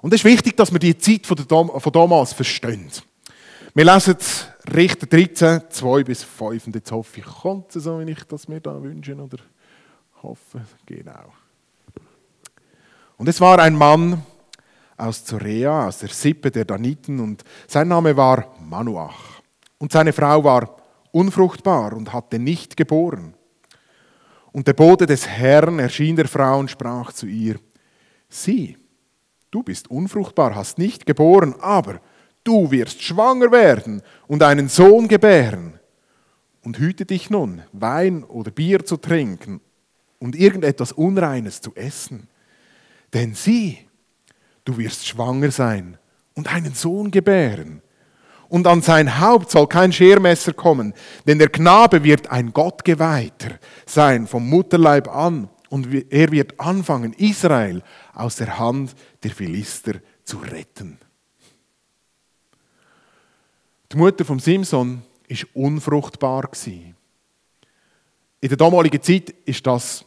Und 0.01 0.13
es 0.13 0.19
ist 0.19 0.25
wichtig, 0.25 0.55
dass 0.57 0.71
wir 0.71 0.79
die 0.79 0.97
Zeit 0.97 1.25
von 1.25 1.91
damals 1.91 2.33
verstehen. 2.33 2.91
Wir 3.73 3.85
lesen 3.85 4.15
Richter 4.73 5.07
13, 5.07 5.61
2 5.69 6.03
bis 6.03 6.23
5. 6.23 6.67
Und 6.67 6.75
jetzt 6.75 6.91
hoffe 6.91 7.19
ich, 7.19 7.25
kommt 7.25 7.75
es 7.75 7.83
so, 7.83 7.99
wie 7.99 8.11
ich 8.11 8.23
das 8.25 8.47
mir 8.47 8.61
da 8.61 8.81
wünsche 8.81 9.15
oder 9.15 9.37
hoffe. 10.21 10.61
Genau. 10.85 11.33
Und 13.17 13.27
es 13.27 13.41
war 13.41 13.57
ein 13.59 13.75
Mann, 13.75 14.23
aus 14.97 15.25
Zorea, 15.25 15.87
aus 15.87 15.99
der 15.99 16.09
Sippe 16.09 16.51
der 16.51 16.65
Daniten, 16.65 17.19
und 17.19 17.43
sein 17.67 17.87
Name 17.87 18.15
war 18.15 18.55
Manuach. 18.61 19.41
Und 19.77 19.91
seine 19.91 20.13
Frau 20.13 20.43
war 20.43 20.77
unfruchtbar 21.11 21.93
und 21.93 22.13
hatte 22.13 22.39
nicht 22.39 22.77
geboren. 22.77 23.33
Und 24.51 24.67
der 24.67 24.73
Bote 24.73 25.05
des 25.05 25.27
Herrn 25.27 25.79
erschien 25.79 26.15
der 26.15 26.27
Frau 26.27 26.59
und 26.59 26.71
sprach 26.71 27.11
zu 27.11 27.25
ihr, 27.25 27.59
sieh, 28.29 28.77
du 29.51 29.63
bist 29.63 29.91
unfruchtbar, 29.91 30.55
hast 30.55 30.77
nicht 30.77 31.05
geboren, 31.05 31.55
aber 31.59 31.99
du 32.43 32.71
wirst 32.71 33.01
schwanger 33.01 33.51
werden 33.51 34.01
und 34.27 34.43
einen 34.43 34.69
Sohn 34.69 35.07
gebären. 35.07 35.79
Und 36.63 36.79
hüte 36.79 37.05
dich 37.05 37.29
nun, 37.29 37.61
Wein 37.73 38.23
oder 38.23 38.49
Bier 38.49 38.85
zu 38.85 38.97
trinken 38.97 39.61
und 40.19 40.35
irgendetwas 40.35 40.91
Unreines 40.93 41.61
zu 41.61 41.75
essen. 41.75 42.27
Denn 43.13 43.35
sieh, 43.35 43.84
du 44.65 44.77
wirst 44.77 45.07
schwanger 45.07 45.51
sein 45.51 45.97
und 46.33 46.53
einen 46.53 46.73
Sohn 46.73 47.11
gebären. 47.11 47.81
Und 48.49 48.67
an 48.67 48.81
sein 48.81 49.19
Haupt 49.19 49.49
soll 49.51 49.67
kein 49.67 49.91
Schermesser 49.91 50.53
kommen, 50.53 50.93
denn 51.25 51.39
der 51.39 51.49
Knabe 51.49 52.03
wird 52.03 52.29
ein 52.29 52.53
Gottgeweihter 52.53 53.59
sein 53.85 54.27
vom 54.27 54.47
Mutterleib 54.49 55.07
an. 55.07 55.49
Und 55.69 55.87
er 56.11 56.31
wird 56.31 56.59
anfangen, 56.59 57.13
Israel 57.13 57.81
aus 58.13 58.35
der 58.35 58.59
Hand 58.59 58.95
der 59.23 59.31
Philister 59.31 59.93
zu 60.23 60.37
retten. 60.37 60.99
Die 63.91 63.97
Mutter 63.97 64.25
von 64.25 64.39
Simson 64.39 65.01
ist 65.27 65.47
unfruchtbar 65.53 66.49
In 66.65 66.95
der 68.41 68.57
damaligen 68.57 69.01
Zeit 69.01 69.31
ist 69.45 69.65
das 69.65 70.05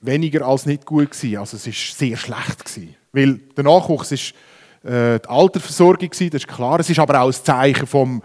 weniger 0.00 0.46
als 0.46 0.66
nicht 0.66 0.84
gut 0.84 1.10
gewesen. 1.10 1.38
Also 1.38 1.56
es 1.56 1.66
ist 1.66 1.98
sehr 1.98 2.16
schlecht 2.16 2.64
gewesen. 2.64 2.96
Weil 3.12 3.34
der 3.56 3.64
Nachwuchs 3.64 4.12
ist 4.12 4.34
äh, 4.82 5.18
die 5.18 5.28
Altersversorgung 5.28 6.10
gewesen, 6.10 6.30
das 6.30 6.42
ist 6.42 6.48
klar. 6.48 6.80
Es 6.80 6.90
ist 6.90 6.98
aber 6.98 7.20
auch 7.20 7.26
ein 7.26 7.32
Zeichen 7.32 7.86
vom 7.86 8.22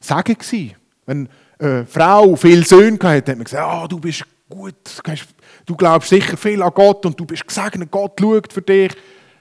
Sagen 0.00 0.34
gewesen. 0.34 0.74
Wenn 1.06 1.28
eine 1.58 1.86
Frau 1.86 2.36
viele 2.36 2.64
Söhne 2.64 2.98
hatte, 3.02 3.32
hat 3.32 3.38
man 3.38 3.44
gesagt, 3.44 3.62
ah, 3.64 3.86
du 3.86 3.98
bist 3.98 4.24
gut, 4.48 4.74
du 5.66 5.76
glaubst 5.76 6.08
sicher 6.10 6.36
viel 6.36 6.62
an 6.62 6.72
Gott 6.74 7.06
und 7.06 7.18
du 7.18 7.24
bist 7.24 7.46
gesegnet, 7.46 7.90
Gott 7.90 8.18
schaut 8.20 8.52
für 8.52 8.62
dich. 8.62 8.92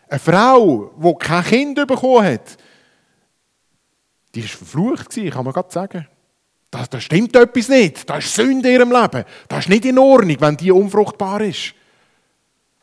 Eine 0.08 0.20
Frau, 0.20 0.92
die 0.98 1.14
kein 1.20 1.44
Kind 1.44 1.88
bekommen 1.88 2.26
hat, 2.26 2.58
die 4.36 4.42
war 4.42 4.50
verflucht, 4.50 5.10
kann 5.10 5.44
man 5.44 5.54
gerade 5.54 5.72
sagen. 5.72 6.08
Da, 6.72 6.86
da 6.90 7.02
stimmt 7.02 7.36
etwas 7.36 7.68
nicht. 7.68 8.10
Da 8.10 8.18
ist 8.18 8.34
Sünde 8.34 8.70
in 8.70 8.76
ihrem 8.76 8.92
Leben. 8.92 9.26
Das 9.50 9.66
ist 9.66 9.70
nicht 9.70 9.86
in 9.86 10.00
Ordnung, 10.00 10.38
wenn 10.40 10.58
die 10.58 10.72
unfruchtbar 10.72 11.42
ist. 11.42 11.74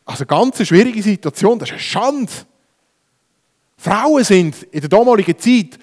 Also 0.05 0.25
eine 0.25 0.27
ganz 0.27 0.67
schwierige 0.67 1.03
Situation, 1.03 1.59
das 1.59 1.71
ist 1.71 1.73
eine 1.73 1.81
Schande. 1.81 2.33
Frauen 3.79 4.25
sind 4.25 4.63
in 4.65 4.81
der 4.81 4.89
damaligen 4.89 5.39
Zeit 5.39 5.79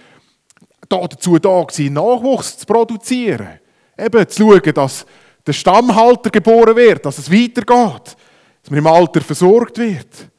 dazu 0.88 1.40
da 1.40 1.64
gewesen, 1.64 1.94
Nachwuchs 1.94 2.60
zu 2.60 2.66
produzieren. 2.66 3.60
Eben 3.98 4.28
zu 4.28 4.52
schauen, 4.52 4.74
dass 4.74 5.06
der 5.46 5.54
Stammhalter 5.54 6.30
geboren 6.30 6.76
wird, 6.76 7.06
dass 7.06 7.18
es 7.18 7.32
weitergeht, 7.32 8.16
dass 8.62 8.70
man 8.70 8.80
im 8.80 8.88
Alter 8.88 9.22
versorgt 9.22 9.78
wird. 9.78 10.30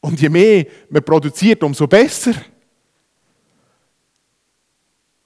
Und 0.00 0.20
je 0.20 0.28
mehr 0.28 0.66
man 0.90 1.02
produziert, 1.02 1.62
umso 1.62 1.86
besser. 1.86 2.34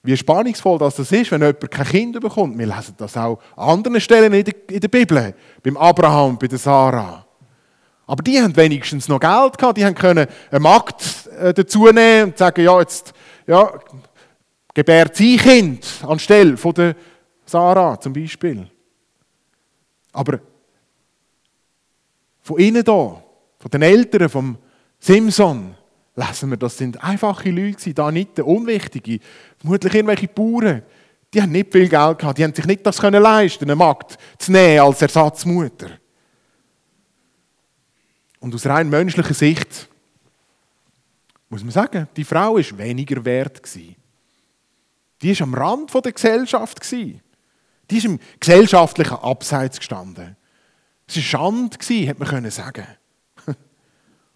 Wie 0.03 0.17
spannungsvoll 0.17 0.77
das 0.77 0.99
ist, 0.99 1.31
wenn 1.31 1.41
jemand 1.41 1.71
kein 1.71 1.85
Kind 1.85 2.19
bekommt. 2.19 2.57
Wir 2.57 2.67
lesen 2.67 2.93
das 2.97 3.15
auch 3.15 3.39
an 3.55 3.69
anderen 3.69 4.01
Stellen 4.01 4.33
in 4.33 4.43
der, 4.43 4.87
Bibel, 4.89 5.33
beim 5.63 5.77
Abraham, 5.77 6.37
bei 6.37 6.47
der 6.47 6.59
Sarah. 6.59 7.25
Aber 8.05 8.21
die 8.21 8.39
haben 8.41 8.55
wenigstens 8.55 9.07
noch 9.07 9.19
Geld 9.19 9.57
gehabt, 9.57 9.77
die 9.77 9.85
haben 9.85 9.95
können 9.95 10.27
eine 10.51 10.59
Magd 10.59 11.29
äh, 11.39 11.53
dazu 11.53 11.85
nehmen 11.85 12.31
und 12.31 12.37
sagen, 12.37 12.61
ja, 12.61 12.79
jetzt, 12.81 13.13
ja, 13.47 13.79
gebärt 14.73 15.15
sie 15.15 15.37
Kind 15.37 15.87
anstelle 16.05 16.57
von 16.57 16.73
der 16.73 16.95
Sarah 17.45 17.97
zum 17.97 18.11
Beispiel. 18.11 18.67
Aber 20.11 20.39
von 22.41 22.59
ihnen 22.59 22.83
da, 22.83 23.23
von 23.57 23.71
den 23.71 23.81
Eltern, 23.83 24.27
vom 24.27 24.57
Simson, 24.99 25.75
lesen 26.15 26.49
wir, 26.49 26.57
das 26.57 26.77
sind 26.77 27.03
einfache 27.03 27.49
Leute, 27.49 27.93
da 27.93 28.11
nicht 28.11 28.39
unwichtige, 28.39 29.19
vermutlich 29.63 29.93
irgendwelche 29.93 30.27
Bauern. 30.27 30.83
Die 31.33 31.41
haben 31.41 31.51
nicht 31.51 31.71
viel 31.71 31.89
Geld 31.89 32.19
gehabt, 32.19 32.37
die 32.37 32.43
haben 32.43 32.53
sich 32.53 32.65
nicht 32.65 32.85
das 32.85 32.99
können 32.99 33.23
leisten, 33.23 33.63
eine 33.63 33.75
Magd 33.75 34.17
zu 34.37 34.51
nehmen 34.51 34.81
als 34.81 35.01
Ersatzmutter. 35.01 35.89
Und 38.39 38.53
aus 38.53 38.65
rein 38.65 38.89
menschlicher 38.89 39.33
Sicht 39.33 39.89
muss 41.49 41.63
man 41.63 41.71
sagen, 41.71 42.07
die 42.15 42.25
Frau 42.25 42.57
ist 42.57 42.77
weniger 42.77 43.23
wert 43.23 43.63
gewesen. 43.63 43.95
Die 45.21 45.31
ist 45.31 45.41
am 45.41 45.53
Rand 45.53 45.93
der 45.93 46.11
Gesellschaft 46.11 46.81
gewesen. 46.81 47.21
Die 47.89 47.97
ist 47.97 48.05
im 48.05 48.19
gesellschaftlichen 48.39 49.17
Abseits 49.17 49.77
gestanden. 49.77 50.35
Es 51.07 51.15
war 51.15 51.23
Schande, 51.23 51.77
hätte 51.79 52.19
man 52.19 52.27
können 52.27 52.51
sagen. 52.51 52.85
Und 53.45 53.55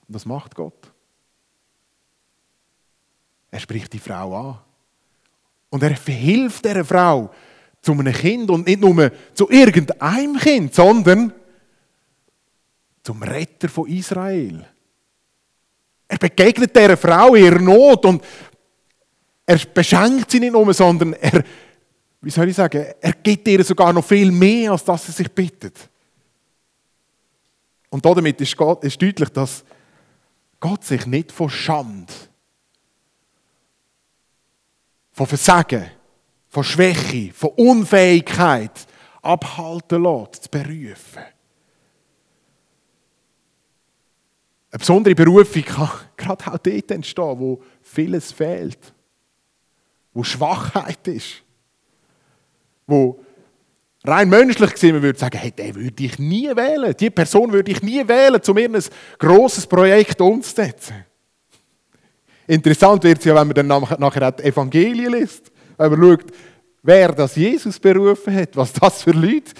was 0.08 0.26
macht 0.26 0.56
Gott? 0.56 0.92
Er 3.52 3.60
spricht 3.60 3.92
die 3.94 4.00
Frau 4.00 4.50
an. 4.50 4.60
Und 5.70 5.84
er 5.84 5.96
verhilft 5.96 6.66
dieser 6.66 6.86
Frau 6.86 7.30
zu 7.82 7.92
einem 7.92 8.14
Kind 8.14 8.50
und 8.50 8.68
nicht 8.68 8.80
nur 8.80 9.12
zu 9.34 9.50
irgendeinem 9.50 10.38
Kind, 10.38 10.74
sondern 10.74 11.34
zum 13.04 13.24
Retter 13.24 13.70
von 13.70 13.88
Israel. 13.88 14.66
Er 16.08 16.18
begegnet 16.18 16.76
dieser 16.76 16.98
Frau 16.98 17.36
ihrer 17.36 17.60
Not 17.60 18.06
und 18.06 18.24
er 19.46 19.58
beschenkt 19.74 20.32
sie 20.32 20.40
nicht 20.40 20.52
nur, 20.52 20.74
sondern 20.74 21.14
er, 21.14 21.44
wie 22.22 22.30
soll 22.30 22.50
ich 22.50 22.56
sagen, 22.56 22.86
er 23.00 23.14
gibt 23.14 23.48
ihr 23.48 23.64
sogar 23.64 23.94
noch 23.94 24.04
viel 24.04 24.32
mehr, 24.32 24.72
als 24.72 24.84
dass 24.84 25.06
sie 25.06 25.12
sich 25.14 25.32
bittet. 25.32 25.90
Und 27.90 28.06
damit 28.06 28.42
ist, 28.42 28.58
Gott, 28.58 28.84
ist 28.84 29.02
deutlich, 29.02 29.30
dass 29.30 29.64
Gott 30.60 30.84
sich 30.84 31.06
nicht 31.06 31.32
von 31.32 31.50
Schande 31.50 32.12
von 35.18 35.26
Versagen, 35.26 35.84
von 36.48 36.64
Schwäche, 36.64 37.34
von 37.34 37.50
Unfähigkeit 37.56 38.86
abhalten 39.24 40.04
lässt, 40.04 40.44
zu 40.44 40.50
berufen. 40.52 41.24
Eine 44.70 44.78
besondere 44.78 45.16
Berufung 45.16 45.64
kann 45.64 45.90
gerade 46.18 46.46
auch 46.46 46.60
dort 46.60 46.92
entstehen, 46.92 47.40
wo 47.40 47.64
vieles 47.82 48.32
fehlt, 48.32 48.94
wo 50.14 50.24
Schwachheit 50.24 51.08
ist, 51.08 51.42
wo 52.86 53.20
rein 54.04 54.30
menschlich 54.30 54.72
gesehen 54.72 54.94
man 54.94 55.02
würde 55.02 55.18
sagen, 55.18 55.40
hey, 55.40 55.50
den 55.50 55.74
würde 55.74 56.04
ich 56.04 56.20
nie 56.20 56.56
wählen, 56.56 56.96
die 56.96 57.10
Person 57.10 57.52
würde 57.52 57.72
ich 57.72 57.82
nie 57.82 58.08
wählen, 58.08 58.40
um 58.48 58.58
ein 58.58 58.84
grosses 59.18 59.66
Projekt 59.66 60.22
umzusetzen. 60.22 61.07
Interessant 62.48 63.04
wird 63.04 63.20
es 63.20 63.26
ja, 63.26 63.36
wenn 63.36 63.48
man 63.48 63.56
dann 63.56 64.00
nachher 64.00 64.32
die 64.32 64.44
Evangelien 64.44 65.12
liest. 65.12 65.52
Wenn 65.78 65.92
man 65.92 66.02
schaut, 66.02 66.32
wer 66.82 67.12
das 67.12 67.36
Jesus 67.36 67.78
berufen 67.78 68.34
hat, 68.34 68.56
was 68.56 68.72
das 68.72 69.04
für 69.04 69.12
Leute 69.12 69.52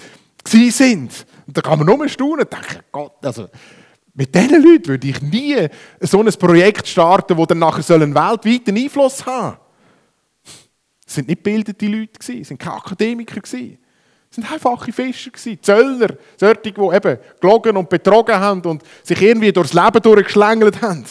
sind. 0.46 1.26
Und 1.46 1.56
da 1.56 1.60
kann 1.60 1.78
man 1.78 1.86
nur 1.86 2.08
staunen 2.08 2.40
und 2.40 2.52
denken, 2.52 2.82
Gott, 2.90 3.12
also 3.22 3.48
mit 4.14 4.34
diesen 4.34 4.62
Leuten 4.62 4.88
würde 4.88 5.06
ich 5.06 5.20
nie 5.20 5.68
so 6.00 6.20
ein 6.20 6.32
Projekt 6.32 6.88
starten, 6.88 7.36
das 7.36 7.46
dann 7.46 7.58
nachher 7.58 7.94
einen 7.94 8.14
weltweiten 8.14 8.76
Einfluss 8.76 9.24
haben 9.24 9.58
Es 11.06 11.14
sind 11.14 11.28
nicht 11.28 11.44
gebildete 11.44 11.86
Leute, 11.86 12.18
es 12.18 12.48
sind 12.48 12.58
keine 12.58 12.76
Akademiker. 12.76 13.40
Es 13.44 13.50
sind 13.50 14.50
einfache 14.50 14.92
Fischer, 14.92 15.30
Zöllner, 15.60 16.16
solche, 16.36 16.60
die 16.60 16.70
eben 16.70 17.18
gelogen 17.40 17.76
und 17.76 17.88
betrogen 17.88 18.34
haben 18.34 18.62
und 18.62 18.82
sich 19.02 19.20
irgendwie 19.20 19.52
durchs 19.52 19.74
Leben 19.74 20.02
durchgeschlängelt 20.02 20.80
haben 20.82 21.04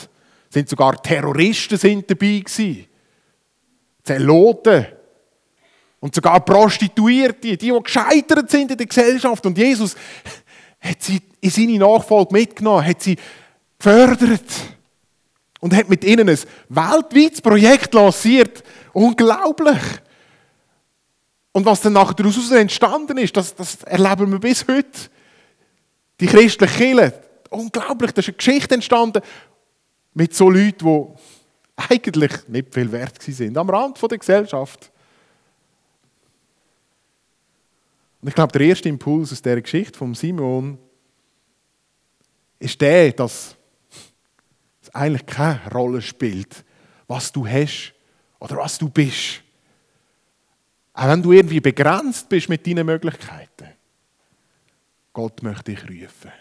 sind 0.57 0.69
sogar 0.69 1.01
Terroristen 1.01 1.77
sind 1.77 2.09
dabei 2.09 2.39
gewesen. 2.39 2.87
Zeloten. 4.03 4.87
Und 5.99 6.15
sogar 6.15 6.39
Prostituierte, 6.39 7.39
die, 7.41 7.57
die 7.57 7.79
gescheitert 7.83 8.49
sind 8.49 8.71
in 8.71 8.77
der 8.77 8.85
Gesellschaft. 8.85 9.45
Und 9.45 9.57
Jesus 9.57 9.95
hat 10.79 11.01
sie 11.01 11.21
in 11.41 11.49
seine 11.49 11.77
Nachfolge 11.77 12.33
mitgenommen, 12.33 12.85
hat 12.85 13.01
sie 13.01 13.17
gefördert 13.77 14.45
und 15.59 15.75
hat 15.75 15.89
mit 15.89 16.03
ihnen 16.03 16.29
ein 16.29 16.39
weltweites 16.69 17.41
Projekt 17.41 17.93
lanciert. 17.93 18.63
Unglaublich. 18.93 19.81
Und 21.51 21.65
was 21.65 21.81
dann 21.81 21.93
nachher 21.93 22.13
daraus 22.13 22.51
entstanden 22.51 23.17
ist, 23.17 23.35
das, 23.35 23.55
das 23.55 23.83
erleben 23.83 24.31
wir 24.31 24.39
bis 24.39 24.67
heute. 24.67 25.09
Die 26.19 26.27
christliche 26.27 26.77
Kirche, 26.77 27.13
unglaublich, 27.49 28.11
da 28.11 28.19
ist 28.19 28.27
eine 28.27 28.37
Geschichte 28.37 28.75
entstanden 28.75 29.21
mit 30.17 30.33
so 30.33 30.49
Leuten, 30.49 30.79
die 30.83 31.83
eigentlich 31.91 32.47
nicht 32.47 32.73
viel 32.73 32.91
wert 32.91 33.21
sind, 33.21 33.55
am 33.55 33.69
Rand 33.69 34.01
der 34.01 34.17
Gesellschaft. 34.17 34.91
Und 38.19 38.29
ich 38.29 38.33
glaube, 38.33 38.51
der 38.51 38.61
erste 38.61 38.89
Impuls 38.89 39.31
aus 39.31 39.43
dieser 39.43 39.61
Geschichte 39.61 39.95
von 39.95 40.15
Simon 40.15 40.79
ist 42.57 42.81
der, 42.81 43.11
dass 43.11 43.55
es 44.81 44.89
eigentlich 44.89 45.27
keine 45.27 45.71
Rolle 45.71 46.01
spielt, 46.01 46.65
was 47.07 47.31
du 47.31 47.47
hast 47.47 47.93
oder 48.39 48.57
was 48.57 48.79
du 48.79 48.89
bist. 48.89 49.43
Auch 50.93 51.09
wenn 51.09 51.21
du 51.21 51.31
irgendwie 51.31 51.59
begrenzt 51.59 52.27
bist 52.27 52.49
mit 52.49 52.65
deinen 52.65 52.87
Möglichkeiten. 52.87 53.67
Gott 55.13 55.43
möchte 55.43 55.75
dich 55.75 55.83
rufen. 55.83 56.31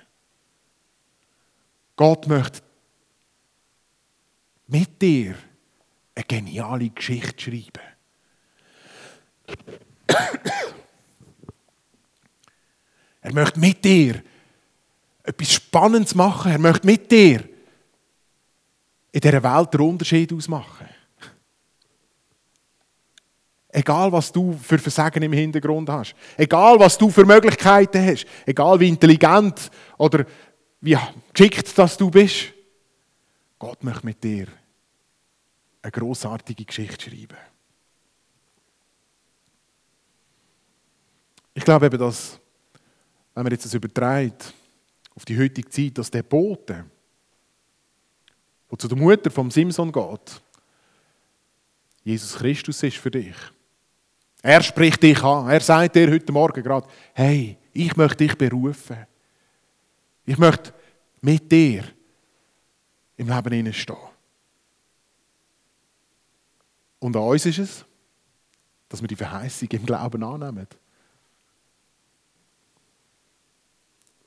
Gott 1.95 2.27
möchte 2.27 2.66
mit 4.69 5.01
dir 5.01 5.35
eine 6.15 6.25
geniale 6.25 6.91
Geschichte 6.91 7.43
schreiben. 7.43 7.97
Er 13.21 13.33
möchte 13.33 13.59
mit 13.59 13.85
dir 13.85 14.23
etwas 15.25 15.53
Spannendes 15.53 16.15
machen. 16.15 16.53
Er 16.53 16.59
möchte 16.59 16.87
mit 16.87 17.11
dir 17.11 17.43
in 19.11 19.21
dieser 19.21 19.43
Welt 19.43 19.75
den 19.75 19.81
Unterschied 19.81 20.33
ausmachen. 20.33 20.87
Egal, 23.69 24.11
was 24.13 24.33
du 24.33 24.53
für 24.53 24.79
Versagen 24.79 25.23
im 25.23 25.33
Hintergrund 25.33 25.89
hast. 25.91 26.15
Egal, 26.37 26.79
was 26.79 26.97
du 26.97 27.11
für 27.11 27.27
Möglichkeiten 27.27 28.07
hast. 28.07 28.27
Egal, 28.47 28.81
wie 28.81 28.89
intelligent 28.89 29.71
oder 29.99 30.25
wie 30.81 30.97
geschickt 31.35 31.77
dass 31.77 31.97
du 31.97 32.11
bist. 32.11 32.56
Gott 33.59 33.83
möchte 33.83 34.05
mit 34.07 34.23
dir 34.23 34.49
eine 35.83 35.93
großartige 35.93 36.65
Geschichte 36.65 37.11
schreiben. 37.11 37.37
Ich 41.55 41.65
glaube 41.65 41.87
eben, 41.87 41.99
dass, 41.99 42.39
wenn 43.35 43.45
man 43.45 43.53
jetzt 43.53 43.65
das 43.65 43.75
überträgt 43.75 44.53
auf 45.15 45.25
die 45.25 45.39
heutige 45.39 45.71
Zeit, 45.71 45.97
dass 45.97 46.11
der 46.11 46.23
Bote, 46.23 46.85
der 48.71 48.79
zu 48.79 48.89
der 48.89 48.99
Mutter 48.99 49.31
vom 49.31 49.51
Simson 49.51 49.91
geht, 49.91 50.43
Jesus 52.05 52.37
Christus 52.37 52.83
ist 52.83 52.99
für 52.99 53.11
dich. 53.11 53.37
Er 54.43 54.63
spricht 54.63 55.03
dich 55.03 55.23
an. 55.25 55.49
Er 55.49 55.61
sagt 55.61 55.97
dir 55.97 56.11
heute 56.11 56.31
Morgen 56.31 56.63
gerade, 56.63 56.87
hey, 57.15 57.57
ich 57.73 57.97
möchte 57.97 58.19
dich 58.19 58.37
berufen. 58.37 59.07
Ich 60.25 60.39
möchte 60.39 60.73
mit 61.21 61.51
dir 61.51 61.85
im 63.17 63.29
Leben 63.29 63.73
stehen. 63.73 63.97
Und 66.99 67.17
an 67.17 67.23
uns 67.23 67.47
ist 67.47 67.59
es, 67.59 67.85
dass 68.89 69.01
wir 69.01 69.09
die 69.09 69.17
Verheißung 69.17 69.69
im 69.71 69.87
Glauben 69.87 70.23
annehmen. 70.23 70.67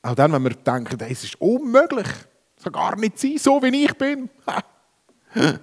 Auch 0.01 0.15
dann, 0.15 0.31
wenn 0.31 0.43
wir 0.43 0.55
denken, 0.55 0.99
es 1.01 1.23
ist 1.23 1.39
unmöglich, 1.41 2.07
es 2.55 2.63
kann 2.63 2.73
gar 2.73 2.95
nicht 2.95 3.19
sein, 3.19 3.37
so 3.37 3.61
wie 3.61 3.85
ich 3.85 3.93
bin. 3.95 4.29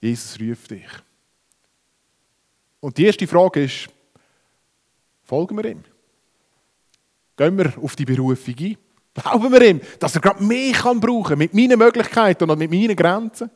Jesus 0.00 0.40
ruft 0.40 0.70
dich. 0.70 0.88
Und 2.80 2.96
die 2.98 3.06
erste 3.06 3.26
Frage 3.26 3.64
ist, 3.64 3.88
folgen 5.24 5.56
wir 5.56 5.64
ihm? 5.64 5.84
Gehen 7.36 7.56
wir 7.56 7.78
auf 7.78 7.96
die 7.96 8.04
Berufung 8.04 8.54
ein? 8.58 8.76
Glauben 9.14 9.52
wir 9.52 9.62
ihm, 9.62 9.80
dass 9.98 10.14
er 10.14 10.20
gerade 10.20 10.42
mehr 10.42 10.72
kann 10.72 11.00
brauchen 11.00 11.38
mit 11.38 11.52
meinen 11.52 11.78
Möglichkeiten 11.78 12.48
und 12.48 12.58
mit 12.58 12.70
meinen 12.70 12.96
Grenzen? 12.96 13.50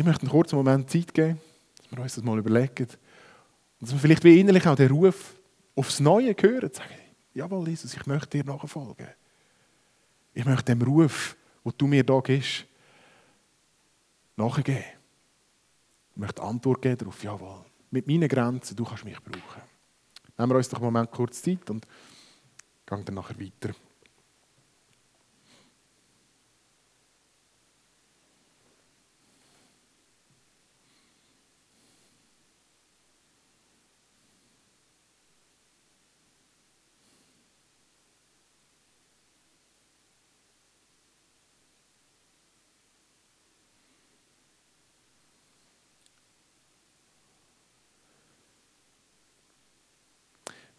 ich 0.00 0.04
möchte 0.04 0.22
einen 0.22 0.30
kurzen 0.30 0.56
Moment 0.56 0.90
Zeit 0.90 1.12
geben, 1.12 1.40
dass 1.76 1.90
wir 1.90 2.02
uns 2.02 2.14
das 2.14 2.24
mal 2.24 2.38
überlegen. 2.38 2.86
Und 2.86 3.82
dass 3.82 3.92
wir 3.92 3.98
vielleicht 3.98 4.24
wie 4.24 4.40
innerlich 4.40 4.66
auch 4.66 4.76
den 4.76 4.90
Ruf 4.90 5.34
aufs 5.74 6.00
Neue 6.00 6.34
hören 6.40 6.72
sagen, 6.72 6.94
jawohl, 7.34 7.68
Jesus, 7.68 7.94
ich 7.94 8.06
möchte 8.06 8.38
dir 8.38 8.44
nachfolgen. 8.44 9.08
Ich 10.32 10.44
möchte 10.44 10.74
dem 10.74 10.82
Ruf, 10.82 11.36
den 11.64 11.72
du 11.76 11.86
mir 11.86 12.04
da 12.04 12.20
gibst, 12.20 12.64
nachgeben. 14.36 14.84
Ich 16.12 16.16
möchte 16.16 16.42
Antwort 16.42 16.82
geben 16.82 16.98
darauf, 16.98 17.22
jawohl, 17.22 17.64
mit 17.90 18.06
meinen 18.06 18.28
Grenzen, 18.28 18.76
du 18.76 18.84
kannst 18.84 19.04
mich 19.04 19.20
brauchen. 19.20 19.62
Nehmen 20.38 20.50
wir 20.50 20.56
uns 20.56 20.68
doch 20.68 20.78
einen 20.78 20.86
Moment 20.86 21.10
kurz 21.10 21.42
Zeit 21.42 21.68
und 21.68 21.86
gehen 22.90 23.04
dann 23.04 23.14
nachher 23.14 23.38
weiter. 23.40 23.74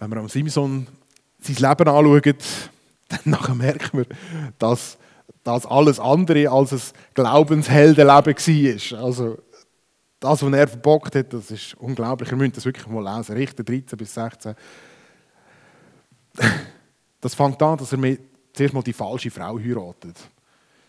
wenn 0.02 0.10
wir 0.10 0.17
am 0.17 0.30
Simson 0.30 0.88
sein 1.41 1.56
Leben 1.56 1.89
anschauen, 1.89 2.38
dann 3.10 3.19
nachher 3.25 3.56
merken 3.56 3.99
wir, 3.99 4.06
dass 4.58 4.97
das 5.43 5.65
alles 5.65 5.99
andere 5.99 6.49
als 6.49 6.71
ein 6.71 6.82
Glaubensheldenleben 7.13 8.36
war. 8.36 9.04
Also, 9.04 9.38
das, 10.19 10.43
was 10.43 10.54
er 10.54 10.67
verbockt 10.67 11.15
hat, 11.15 11.34
das 11.34 11.49
ist 11.49 11.73
unglaublich. 11.75 12.30
Ihr 12.32 12.38
müsst 12.38 12.58
das 12.58 12.65
wirklich 12.65 12.86
mal 12.88 13.17
lesen. 13.17 13.36
Richter 13.36 13.63
13 13.63 13.97
bis 13.97 14.13
16. 14.13 14.56
Das 17.19 17.34
fängt 17.34 17.62
an, 17.62 17.77
dass 17.77 17.91
er 17.91 18.17
zuerst 18.54 18.73
mal 18.73 18.84
die 18.84 18.93
falsche 18.93 19.32
Frau 19.32 19.58
heiratet 19.58 20.17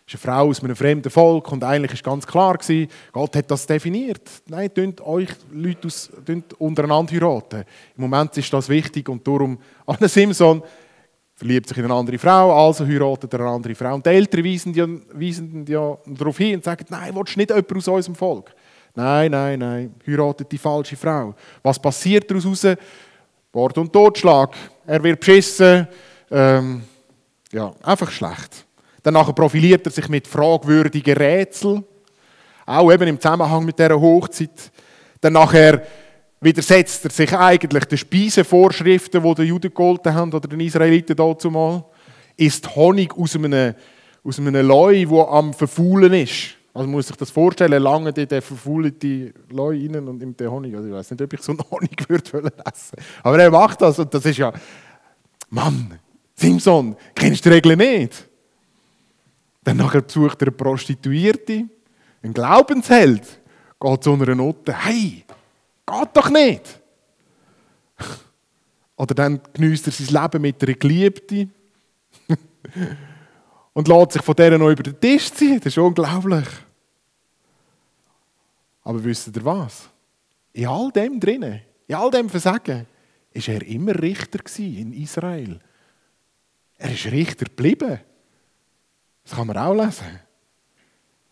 ist 0.05 0.15
eine 0.15 0.33
Frau 0.33 0.49
aus 0.49 0.63
einem 0.63 0.75
fremden 0.75 1.09
Volk 1.09 1.51
und 1.51 1.63
eigentlich 1.63 1.93
ist 1.93 2.03
ganz 2.03 2.27
klar 2.27 2.57
Gott 3.11 3.35
hat 3.35 3.49
das 3.49 3.65
definiert. 3.65 4.29
Nein, 4.47 4.73
tönt 4.73 5.01
euch 5.01 5.29
Leute 5.51 5.87
aus, 5.87 6.11
untereinander 6.57 7.13
heiraten. 7.13 7.63
Im 7.95 8.01
Moment 8.01 8.37
ist 8.37 8.51
das 8.51 8.67
wichtig 8.67 9.07
und 9.07 9.25
darum 9.25 9.57
Anne 9.85 10.09
Simson 10.09 10.61
verliebt 11.35 11.69
sich 11.69 11.77
in 11.77 11.85
eine 11.85 11.93
andere 11.93 12.17
Frau, 12.17 12.67
also 12.67 12.85
heiratet 12.85 13.33
er 13.33 13.41
eine 13.41 13.49
andere 13.49 13.75
Frau. 13.75 13.95
Und 13.95 14.05
die 14.05 14.09
Eltern 14.09 14.43
weisen 14.43 14.73
ja, 14.73 14.87
weisen 15.13 15.65
ja 15.67 15.97
darauf 16.05 16.37
hin 16.37 16.55
und 16.55 16.63
sagen, 16.63 16.85
nein, 16.89 17.15
willst 17.15 17.35
du 17.35 17.39
nicht 17.39 17.49
jemand 17.49 17.75
aus 17.75 17.87
unserem 17.87 18.15
Volk? 18.15 18.53
Nein, 18.95 19.31
nein, 19.31 19.59
nein, 19.59 19.95
heiratet 20.05 20.51
die 20.51 20.57
falsche 20.57 20.95
Frau. 20.95 21.33
Was 21.63 21.81
passiert 21.81 22.29
daraus? 22.29 22.67
Mord 23.53 23.77
und 23.77 23.93
Totschlag. 23.93 24.55
Er 24.85 25.03
wird 25.03 25.19
beschissen. 25.19 25.87
Ähm, 26.31 26.83
ja, 27.51 27.71
einfach 27.83 28.09
schlecht. 28.09 28.65
Danach 29.03 29.35
profiliert 29.35 29.85
er 29.85 29.91
sich 29.91 30.07
mit 30.07 30.27
fragwürdigen 30.27 31.17
Rätseln, 31.17 31.83
auch 32.65 32.91
eben 32.91 33.09
im 33.09 33.19
Zusammenhang 33.19 33.65
mit 33.65 33.77
dieser 33.77 33.99
Hochzeit. 33.99 34.71
Dann 35.19 35.33
nachher 35.33 35.83
widersetzt 36.39 37.03
er 37.03 37.11
sich 37.11 37.33
eigentlich 37.33 37.83
den 37.85 37.97
Speisevorschriften, 37.97 39.21
die 39.21 39.35
den 39.35 39.45
Juden 39.45 39.69
gegolten 39.69 40.13
haben 40.13 40.33
oder 40.33 40.47
den 40.47 40.61
Israeliten 40.61 41.15
dazu 41.15 41.51
mal. 41.51 41.83
Ist 42.37 42.75
Honig 42.75 43.13
aus 43.17 43.35
einem, 43.35 43.75
aus 44.23 44.39
einem 44.39 44.65
Leu, 44.65 45.05
der 45.05 45.27
am 45.27 45.53
Verfaulen 45.53 46.13
ist. 46.13 46.55
Also 46.73 46.87
man 46.87 46.91
muss 46.91 47.07
sich 47.07 47.17
das 47.17 47.29
vorstellen, 47.29 47.83
lange 47.83 48.09
in 48.09 48.27
den 48.27 48.41
verfaulten 48.41 49.33
Leu 49.51 49.77
rein 49.77 50.07
und 50.07 50.23
in 50.23 50.35
den 50.35 50.49
Honig. 50.49 50.75
Also 50.75 50.87
ich 50.87 50.93
weiß 50.93 51.11
nicht, 51.11 51.21
ob 51.21 51.33
ich 51.33 51.41
so 51.41 51.51
einen 51.51 51.61
Honig 51.71 52.09
würde 52.09 52.51
essen 52.65 52.97
Aber 53.21 53.39
er 53.39 53.51
macht 53.51 53.81
das 53.81 53.99
und 53.99 54.13
das 54.13 54.25
ist 54.25 54.37
ja... 54.37 54.51
Mann, 55.49 55.99
Simson, 56.35 56.95
kennst 57.13 57.45
du 57.45 57.49
die 57.49 57.55
Regeln 57.55 57.77
nicht? 57.77 58.27
Dann 59.63 59.77
besucht 59.77 60.41
er 60.41 60.47
eine 60.47 60.51
Prostituierte, 60.51 61.65
ein 62.21 62.33
Glaubensheld, 62.33 63.39
geht 63.79 64.03
zu 64.03 64.13
einer 64.13 64.35
Note. 64.35 64.73
Hey, 64.73 65.23
geht 65.85 66.09
doch 66.13 66.29
nicht! 66.29 66.81
Oder 68.97 69.15
dann 69.15 69.41
genießt 69.53 69.87
er 69.87 69.93
sein 69.93 70.21
Leben 70.21 70.41
mit 70.41 70.63
einer 70.63 70.73
Geliebten 70.73 71.51
und 73.73 73.87
lässt 73.87 74.11
sich 74.13 74.21
von 74.21 74.35
der 74.35 74.57
noch 74.57 74.69
über 74.69 74.83
den 74.83 74.99
Tisch 74.99 75.31
ziehen. 75.31 75.57
Das 75.57 75.73
ist 75.73 75.77
unglaublich. 75.77 76.47
Aber 78.83 79.03
wisst 79.03 79.35
ihr 79.35 79.45
was? 79.45 79.89
In 80.51 80.67
all 80.67 80.91
dem 80.91 81.19
drinnen, 81.19 81.61
in 81.87 81.95
all 81.95 82.11
dem 82.11 82.29
Versagen, 82.29 82.85
ist 83.31 83.47
er 83.47 83.65
immer 83.65 83.99
Richter 83.99 84.39
in 84.59 84.93
Israel. 84.93 85.59
Er 86.77 86.91
ist 86.91 87.05
Richter 87.05 87.45
geblieben. 87.45 87.99
Das 89.23 89.35
kann 89.35 89.47
man 89.47 89.57
auch 89.57 89.73
lesen. 89.73 90.19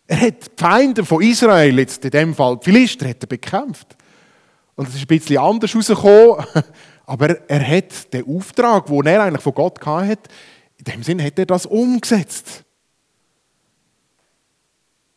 Er 0.08 0.22
hat 0.22 0.46
die 0.46 0.62
Feinde 0.62 1.06
von 1.06 1.22
Israel, 1.22 1.80
jetzt 1.80 2.04
in 2.04 2.12
dem 2.12 2.36
Fall 2.36 2.58
die 2.58 2.66
Philister, 2.66 3.08
hat 3.08 3.24
er 3.24 3.28
bekämpft. 3.28 3.96
Und 4.76 4.88
es 4.88 4.96
ist 4.96 5.02
ein 5.02 5.08
bisschen 5.08 5.38
anders 5.38 5.72
herausgekommen, 5.74 6.46
aber 7.06 7.50
er 7.50 7.78
hat 7.78 8.14
den 8.14 8.28
Auftrag, 8.28 8.88
den 8.88 9.06
er 9.06 9.24
eigentlich 9.24 9.42
von 9.42 9.54
Gott 9.54 9.86
hatte, 9.86 10.30
in 10.78 10.84
dem 10.86 11.04
Sinne 11.04 11.24
hat 11.24 11.38
er 11.38 11.46
das 11.46 11.66
umgesetzt. 11.66 12.64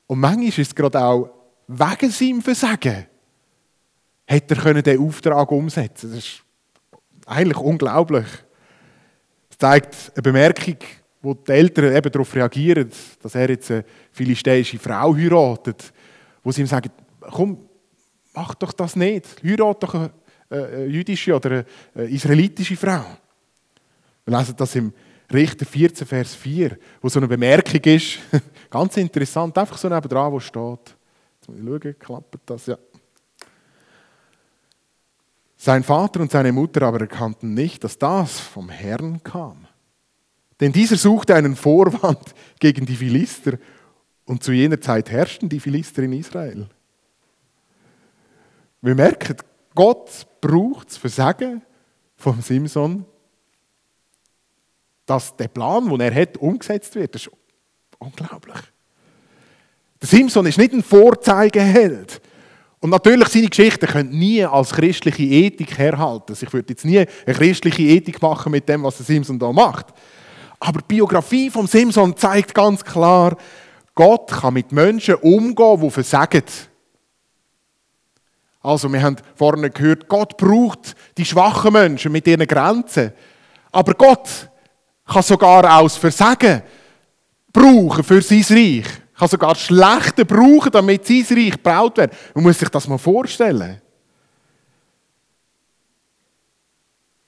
Und 0.07 0.21
manchmal 0.21 0.49
ist 0.49 0.59
es 0.59 0.75
gerade 0.75 1.03
auch 1.03 1.31
wegen 1.67 2.11
seinem 2.11 2.43
Versagen, 2.43 3.07
hat 4.27 4.51
er 4.51 4.83
den 4.83 5.01
Auftrag 5.01 5.51
umsetzen 5.51 6.11
Das 6.11 6.19
ist 6.19 6.43
eigentlich 7.27 7.59
unglaublich. 7.59 8.27
Es 9.51 9.59
zeigt 9.59 10.13
eine 10.15 10.23
Bemerkung 10.23 10.77
wo 11.25 11.33
die 11.33 11.53
Eltern 11.53 11.97
eben 11.97 12.13
darauf 12.13 12.35
reagieren, 12.35 12.91
dass 13.23 13.35
er 13.35 13.49
jetzt 13.49 13.71
eine 13.71 13.85
philistäische 14.13 14.79
Frau 14.79 15.17
heiratet, 15.17 15.93
wo 16.43 16.53
sie 16.53 16.61
ihm 16.61 16.67
sagen, 16.67 16.91
komm, 17.19 17.59
mach 18.35 18.55
doch 18.55 18.73
das 18.73 18.95
nicht, 18.95 19.43
heirat 19.43 19.83
doch 19.83 19.95
eine, 19.95 20.11
eine 20.51 20.85
jüdische 20.85 21.35
oder 21.35 21.65
eine 21.95 22.05
israelitische 22.05 22.77
Frau. 22.77 23.05
Wir 24.27 24.39
lesen 24.39 24.55
das 24.57 24.75
im 24.77 24.93
Richter 25.33 25.65
14, 25.65 26.07
Vers 26.07 26.35
4, 26.35 26.79
wo 27.01 27.09
so 27.09 27.19
eine 27.19 27.29
Bemerkung 27.29 27.81
ist, 27.81 28.19
ganz 28.71 28.97
interessant, 28.99 29.57
einfach 29.57 29.79
so 29.79 29.89
nebendran, 29.89 30.31
wo 30.31 30.41
steht. 30.41 30.95
Jetzt 31.41 31.49
muss 31.49 31.57
ich 31.59 31.65
schauen, 31.83 31.99
klappt 31.99 32.51
das? 32.51 32.67
Ja. 32.67 32.77
Sein 35.57 35.83
Vater 35.83 36.21
und 36.21 36.31
seine 36.31 36.53
Mutter 36.53 36.83
aber 36.83 37.01
erkannten 37.01 37.55
nicht, 37.55 37.83
dass 37.83 37.97
das 37.97 38.39
vom 38.39 38.69
Herrn 38.69 39.23
kam. 39.23 39.64
Denn 40.61 40.73
dieser 40.73 40.97
suchte 40.97 41.35
einen 41.35 41.57
Vorwand 41.57 42.35
gegen 42.61 42.87
die 42.87 42.97
Philister 42.97 43.59
und 44.25 44.43
zu 44.43 44.53
jener 44.53 44.81
Zeit 44.81 45.11
herrschten 45.11 45.49
die 45.49 45.61
Philister 45.61 46.03
in 46.03 46.13
Israel. 46.13 46.69
Wir 48.81 48.95
merken, 48.95 49.37
Gott 49.75 50.27
braucht 50.41 50.89
das 50.89 50.97
Versagen 50.97 51.63
von 52.17 52.41
Simson, 52.41 53.05
dass 55.07 55.37
der 55.37 55.49
Plan, 55.49 55.89
den 55.89 56.01
er 56.01 56.15
hat, 56.15 56.37
umgesetzt 56.39 56.95
wird. 56.95 57.15
Das 57.15 57.23
ist 57.23 57.33
unglaublich. 57.99 58.59
Der 60.01 60.09
Simson 60.09 60.47
ist 60.47 60.59
nicht 60.59 60.73
ein 60.73 60.83
Vorzeigeheld. 60.83 62.21
Und 62.81 62.91
natürlich, 62.91 63.29
seine 63.29 63.49
Geschichten 63.49 63.87
können 63.87 64.11
nie 64.11 64.45
als 64.45 64.73
christliche 64.73 65.23
Ethik 65.23 65.79
herhalten. 65.79 66.27
Also 66.29 66.47
ich 66.47 66.53
würde 66.53 66.69
jetzt 66.71 66.85
nie 66.85 66.99
eine 66.99 67.35
christliche 67.35 67.83
Ethik 67.83 68.21
machen 68.21 68.53
mit 68.53 68.69
dem, 68.69 68.83
was 68.83 68.99
der 68.99 69.07
Simson 69.07 69.39
da 69.39 69.51
macht. 69.51 69.87
Aber 70.65 70.81
die 70.81 70.95
Biografie 70.95 71.51
von 71.51 71.67
Simson 71.67 72.17
zeigt 72.17 72.55
ganz 72.55 72.83
klar, 72.83 73.37
Gott 73.95 74.31
kann 74.31 74.55
mit 74.55 74.73
Menschen 74.73 75.17
umgehen, 75.17 75.79
die 75.79 75.91
versagen. 75.91 76.43
Also, 78.63 78.91
wir 78.91 79.03
haben 79.03 79.17
vorhin 79.35 79.71
gehört, 79.71 80.09
Gott 80.09 80.39
braucht 80.39 80.97
die 81.19 81.25
schwachen 81.27 81.75
Menschen 81.75 82.13
mit 82.13 82.27
ihren 82.27 82.47
Grenzen. 82.47 83.13
Aber 83.71 83.93
Gott 83.93 84.49
kann 85.05 85.23
sogar 85.23 85.65
das 85.65 85.99
Versagen 85.99 86.63
brauchen 87.53 88.03
für 88.03 88.23
sein 88.23 88.43
Reich. 88.49 88.87
Kann 89.19 89.29
sogar 89.29 89.55
Schlechte 89.57 90.25
brauchen, 90.25 90.73
damit 90.73 91.07
sein 91.07 91.27
Reich 91.31 91.53
gebaut 91.53 91.99
wird. 91.99 92.15
Man 92.35 92.45
muss 92.45 92.59
sich 92.59 92.71
das 92.71 92.89
mal 92.89 92.97
vorstellen. 92.97 93.83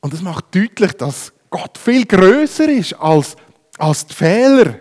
Und 0.00 0.14
das 0.14 0.22
macht 0.22 0.54
deutlich, 0.54 0.92
dass 0.92 1.34
Gott 1.50 1.78
viel 1.78 2.04
größer 2.04 2.68
ist 2.68 2.94
als, 2.94 3.36
als 3.78 4.06
die 4.06 4.14
Fehler. 4.14 4.80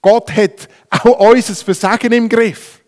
Gott 0.00 0.34
hat 0.34 0.68
auch 0.90 1.30
unser 1.30 1.54
Versagen 1.54 2.12
im 2.12 2.28
Griff. 2.28 2.78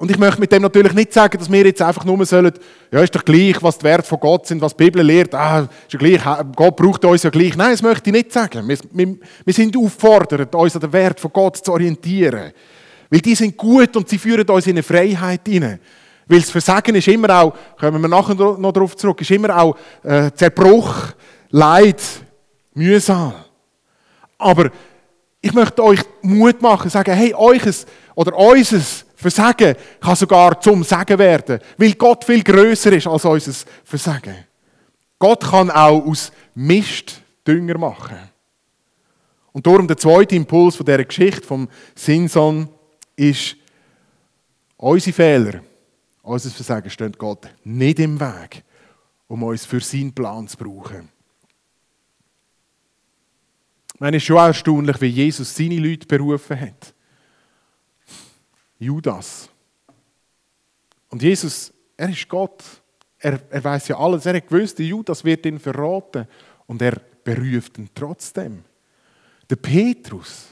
Und 0.00 0.10
ich 0.10 0.16
möchte 0.16 0.40
mit 0.40 0.50
dem 0.50 0.62
natürlich 0.62 0.94
nicht 0.94 1.12
sagen, 1.12 1.38
dass 1.38 1.52
wir 1.52 1.62
jetzt 1.62 1.82
einfach 1.82 2.06
nur 2.06 2.24
sollen, 2.24 2.52
ja, 2.90 3.02
ist 3.02 3.14
doch 3.14 3.24
gleich, 3.24 3.62
was 3.62 3.76
die 3.76 3.84
Werte 3.84 4.08
von 4.08 4.18
Gott 4.18 4.46
sind, 4.46 4.62
was 4.62 4.74
die 4.74 4.84
Bibel 4.84 5.02
lehrt, 5.02 5.34
ah, 5.34 5.68
ist 5.86 5.92
ja 5.92 5.98
gleich, 5.98 6.22
Gott 6.56 6.74
braucht 6.74 7.04
uns 7.04 7.22
ja 7.22 7.28
gleich. 7.28 7.54
Nein, 7.54 7.72
das 7.72 7.82
möchte 7.82 8.08
ich 8.08 8.16
nicht 8.16 8.32
sagen. 8.32 8.66
Wir, 8.66 8.78
wir, 8.92 9.16
wir 9.44 9.54
sind 9.54 9.76
aufgefordert, 9.76 10.54
uns 10.54 10.74
an 10.74 10.80
den 10.80 10.92
Wert 10.94 11.20
von 11.20 11.30
Gott 11.30 11.58
zu 11.58 11.70
orientieren. 11.72 12.52
Weil 13.10 13.20
die 13.20 13.34
sind 13.34 13.54
gut 13.58 13.94
und 13.94 14.08
sie 14.08 14.16
führen 14.16 14.48
uns 14.48 14.66
in 14.66 14.72
eine 14.72 14.82
Freiheit 14.82 15.42
hinein. 15.46 15.80
Weil 16.30 16.38
das 16.38 16.50
Versagen 16.52 16.94
ist 16.94 17.08
immer 17.08 17.42
auch, 17.42 17.52
kommen 17.76 18.00
wir 18.00 18.06
nachher 18.06 18.36
noch 18.36 18.70
darauf 18.70 18.96
zurück, 18.96 19.20
ist 19.20 19.32
immer 19.32 19.60
auch 19.60 19.76
äh, 20.04 20.30
Zerbruch, 20.32 20.94
Leid, 21.48 22.00
mühsam. 22.72 23.34
Aber 24.38 24.70
ich 25.40 25.52
möchte 25.52 25.82
euch 25.82 25.98
Mut 26.22 26.62
machen, 26.62 26.88
sagen, 26.88 27.16
hey, 27.16 27.34
euches 27.34 27.84
oder 28.14 28.36
unseres 28.36 29.04
Versagen 29.16 29.74
kann 30.00 30.14
sogar 30.14 30.60
zum 30.60 30.84
Sagen 30.84 31.18
werden, 31.18 31.58
weil 31.76 31.94
Gott 31.94 32.22
viel 32.22 32.44
größer 32.44 32.92
ist 32.92 33.08
als 33.08 33.24
unser 33.24 33.66
Versagen. 33.82 34.36
Gott 35.18 35.42
kann 35.42 35.68
auch 35.68 36.06
aus 36.06 36.30
Mist 36.54 37.22
Dünger 37.44 37.76
machen. 37.76 38.18
Und 39.50 39.66
darum 39.66 39.88
der 39.88 39.96
zweite 39.96 40.36
Impuls 40.36 40.76
von 40.76 40.86
dieser 40.86 41.04
Geschichte 41.04 41.44
vom 41.44 41.68
Sinson 41.96 42.68
ist, 43.16 43.56
unsere 44.76 45.12
Fehler, 45.12 45.62
unser 46.22 46.50
Versagen 46.50 46.90
steht 46.90 47.18
Gott 47.18 47.48
nicht 47.64 47.98
im 47.98 48.20
Weg, 48.20 48.64
um 49.28 49.42
uns 49.42 49.64
für 49.64 49.80
seinen 49.80 50.12
Plan 50.12 50.46
zu 50.48 50.56
brauchen. 50.56 51.08
Es 53.98 54.14
ist 54.14 54.22
schon 54.24 54.36
erstaunlich, 54.38 55.00
wie 55.00 55.06
Jesus 55.06 55.54
seine 55.54 55.78
Leute 55.78 56.06
berufen 56.06 56.58
hat. 56.58 56.94
Judas. 58.78 59.50
Und 61.10 61.22
Jesus, 61.22 61.72
er 61.96 62.08
ist 62.08 62.26
Gott. 62.26 62.64
Er, 63.18 63.38
er 63.50 63.62
weiß 63.62 63.88
ja 63.88 63.98
alles. 63.98 64.24
Er 64.24 64.36
hat 64.36 64.48
gewusst, 64.48 64.78
Judas 64.78 65.22
wird 65.22 65.44
ihn 65.44 65.58
verraten. 65.58 66.26
Und 66.66 66.80
er 66.80 66.98
beruft 67.22 67.76
ihn 67.76 67.90
trotzdem. 67.94 68.64
Der 69.50 69.56
Petrus, 69.56 70.46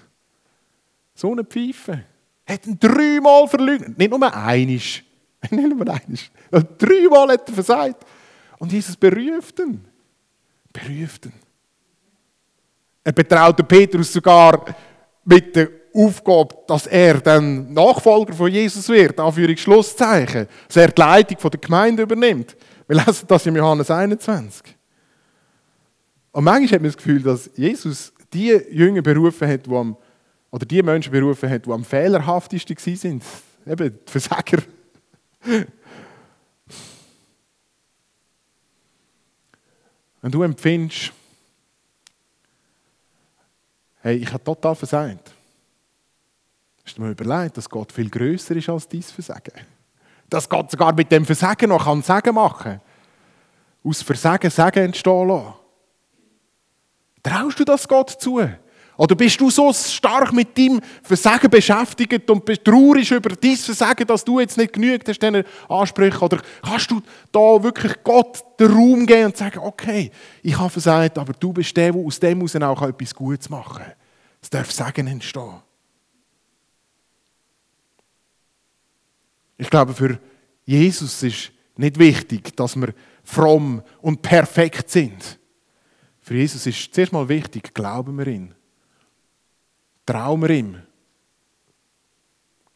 so 1.14 1.32
eine 1.32 1.44
Pfeife, 1.44 2.04
hat 2.46 2.66
ihn 2.66 2.78
dreimal 2.78 3.48
verleugnet. 3.48 3.96
Nicht 3.96 4.10
nur 4.10 4.34
einisch. 4.34 5.04
Nicht 5.50 5.76
nur 5.76 5.88
einisch. 5.88 6.30
Dreimal 6.50 7.28
hat 7.28 7.48
er 7.48 7.54
versagt. 7.54 8.04
Und 8.58 8.72
Jesus 8.72 8.96
beruft 8.96 9.58
ihn. 9.60 9.84
Beruft 10.72 11.26
ihn. 11.26 11.32
Er 13.04 13.12
betraut 13.12 13.66
Petrus 13.66 14.12
sogar 14.12 14.64
mit 15.24 15.54
der 15.54 15.68
Aufgabe, 15.94 16.56
dass 16.66 16.86
er 16.86 17.20
dann 17.20 17.72
Nachfolger 17.72 18.34
von 18.34 18.50
Jesus 18.50 18.88
wird, 18.88 19.18
Anführungs 19.18 19.60
Schlusszeichen, 19.60 20.46
dass 20.66 20.76
er 20.76 20.88
die 20.88 21.00
Leitung 21.00 21.50
der 21.50 21.60
Gemeinde 21.60 22.02
übernimmt. 22.02 22.56
Wir 22.86 22.96
lesen 22.96 23.26
das 23.26 23.46
in 23.46 23.56
Johannes 23.56 23.90
21. 23.90 24.76
Und 26.32 26.44
manchmal 26.44 26.74
hat 26.74 26.82
man 26.82 26.88
das 26.88 26.96
Gefühl, 26.96 27.22
dass 27.22 27.50
Jesus 27.54 28.12
die 28.32 28.60
Jünger 28.70 29.02
berufen 29.02 29.48
hat, 29.48 29.66
die 29.66 29.74
am, 29.74 29.96
oder 30.50 30.66
die 30.66 30.82
Menschen 30.82 31.12
berufen 31.12 31.48
hat, 31.48 31.66
die 31.66 31.70
am 31.70 31.84
fehlerhaftesten 31.84 32.76
waren. 32.76 33.22
Eben 33.66 33.98
die 34.06 34.10
Versager. 34.10 34.62
Wenn 40.20 40.32
du 40.32 40.42
empfindest, 40.42 41.12
hey, 44.02 44.16
ich 44.16 44.30
habe 44.32 44.44
total 44.44 44.74
versagt, 44.74 45.32
hast 46.84 46.98
du 46.98 47.02
mir 47.02 47.12
überlegt, 47.12 47.56
dass 47.56 47.68
Gott 47.68 47.92
viel 47.92 48.10
größer 48.10 48.56
ist 48.56 48.68
als 48.68 48.88
dein 48.88 49.02
Versagen? 49.02 49.54
Dass 50.28 50.48
Gott 50.48 50.70
sogar 50.70 50.92
mit 50.92 51.10
dem 51.10 51.24
Versagen 51.24 51.70
noch 51.70 51.84
kann 51.84 52.02
Sagen 52.02 52.34
machen. 52.34 52.80
Aus 53.82 54.02
Versagen 54.02 54.50
Sagen 54.50 54.84
entstehen 54.84 55.28
lassen. 55.28 55.54
Traust 57.22 57.58
du 57.58 57.64
das 57.64 57.88
Gott 57.88 58.10
zu? 58.10 58.46
Oder 58.98 59.14
bist 59.14 59.40
du 59.40 59.48
so 59.48 59.72
stark 59.72 60.32
mit 60.32 60.58
deinem 60.58 60.80
Versagen 61.04 61.48
beschäftigt 61.48 62.28
und 62.28 62.44
traurig 62.64 63.08
über 63.12 63.30
dein 63.30 63.56
Versagen, 63.56 64.04
dass 64.04 64.24
du 64.24 64.40
jetzt 64.40 64.58
nicht 64.58 64.72
genügt 64.72 65.08
hast, 65.08 65.22
diesen 65.22 65.44
Ansprüchen? 65.68 66.20
Oder 66.20 66.40
kannst 66.62 66.90
du 66.90 67.00
da 67.30 67.62
wirklich 67.62 67.94
Gott 68.02 68.42
den 68.58 68.72
Raum 68.72 69.06
geben 69.06 69.26
und 69.26 69.36
sagen, 69.36 69.60
okay, 69.60 70.10
ich 70.42 70.58
habe 70.58 70.68
versagt, 70.68 71.16
aber 71.16 71.32
du 71.32 71.52
bist 71.52 71.76
der, 71.76 71.92
der 71.92 72.04
aus 72.04 72.18
dem 72.18 72.44
heraus 72.44 72.56
auch 72.56 72.82
etwas 72.88 73.14
Gutes 73.14 73.48
machen 73.48 73.84
kann. 73.84 73.92
Es 74.42 74.50
darf 74.50 74.72
Sagen 74.72 75.06
entstehen. 75.06 75.62
Ich 79.58 79.70
glaube, 79.70 79.94
für 79.94 80.18
Jesus 80.64 81.22
ist 81.22 81.52
nicht 81.76 82.00
wichtig, 82.00 82.56
dass 82.56 82.74
wir 82.74 82.92
fromm 83.22 83.80
und 84.02 84.22
perfekt 84.22 84.90
sind. 84.90 85.38
Für 86.20 86.34
Jesus 86.34 86.66
ist 86.66 86.92
zuerst 86.92 87.12
mal 87.12 87.28
wichtig, 87.28 87.72
glauben 87.72 88.18
wir 88.18 88.26
ihn. 88.26 88.57
Trauen 90.08 90.40
wir 90.40 90.50
ihm. 90.50 90.82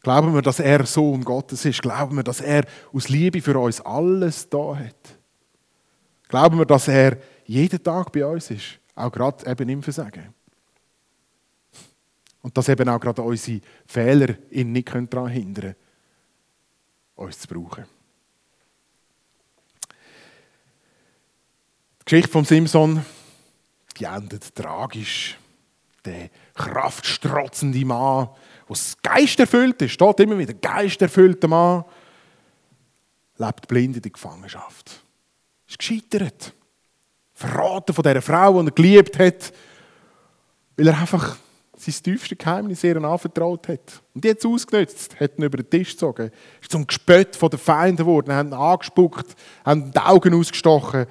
Glauben 0.03 0.35
wir, 0.35 0.43
dass 0.43 0.59
er 0.59 0.85
Sohn 0.85 1.23
Gottes 1.23 1.65
ist. 1.65 1.81
Glauben 1.81 2.17
wir, 2.17 2.23
dass 2.23 2.41
er 2.41 2.63
aus 2.93 3.09
Liebe 3.09 3.41
für 3.41 3.57
uns 3.57 3.81
alles 3.81 4.47
da 4.47 4.75
hat. 4.77 5.17
Glauben 6.27 6.59
wir, 6.59 6.65
dass 6.65 6.87
er 6.87 7.17
jeden 7.47 7.81
Tag 7.81 8.11
bei 8.11 8.23
uns 8.23 8.51
ist. 8.51 8.79
Auch 8.93 9.11
gerade 9.11 9.49
eben 9.49 9.67
im 9.69 9.81
Versagen. 9.81 10.31
Und 12.43 12.55
dass 12.55 12.69
eben 12.69 12.87
auch 12.87 12.99
gerade 12.99 13.23
unsere 13.23 13.61
Fehler 13.87 14.35
ihn 14.51 14.71
nicht 14.71 14.93
daran 14.93 15.29
hindern 15.29 15.61
können 15.61 15.75
uns 17.15 17.39
zu 17.39 17.47
brauchen. 17.47 17.85
Die 22.01 22.05
Geschichte 22.05 22.31
von 22.31 22.45
Simson, 22.45 23.03
die 23.97 24.03
endet 24.03 24.53
tragisch. 24.53 25.39
Der 26.05 26.29
kraftstrotzende 26.53 27.85
Mann, 27.85 28.29
der 28.69 28.77
geisterfüllt 29.01 29.81
ist, 29.81 29.93
steht 29.93 30.19
immer 30.19 30.37
wieder, 30.37 30.53
geisterfüllter 30.53 31.47
Mann, 31.47 31.83
lebt 33.37 33.67
blind 33.67 33.95
in 33.95 34.01
der 34.01 34.11
Gefangenschaft. 34.11 35.03
Ist 35.67 35.79
gescheitert. 35.79 36.53
Verraten 37.33 37.93
von 37.93 38.03
dieser 38.03 38.21
Frau, 38.21 38.61
die 38.61 38.67
er 38.67 38.71
geliebt 38.71 39.19
hat, 39.19 39.51
weil 40.77 40.87
er 40.87 40.99
einfach 40.99 41.37
sein 41.75 41.95
tiefstes 42.03 42.37
Geheimnis 42.37 42.83
ihr 42.83 43.03
anvertraut 43.03 43.67
hat. 43.67 44.01
Und 44.13 44.23
es 44.23 44.45
ausgenutzt, 44.45 45.19
hat 45.19 45.37
ihn 45.37 45.43
über 45.43 45.57
den 45.57 45.69
Tisch 45.69 45.91
gezogen, 45.91 46.31
ist 46.61 46.71
zum 46.71 46.87
Gespött 46.87 47.35
von 47.35 47.49
den 47.49 47.59
Feinden 47.59 47.97
geworden, 47.97 48.31
haben 48.31 48.49
ihn 48.49 48.53
angespuckt, 48.53 49.35
haben 49.65 49.91
die 49.91 49.99
Augen 49.99 50.33
ausgestochen. 50.33 51.07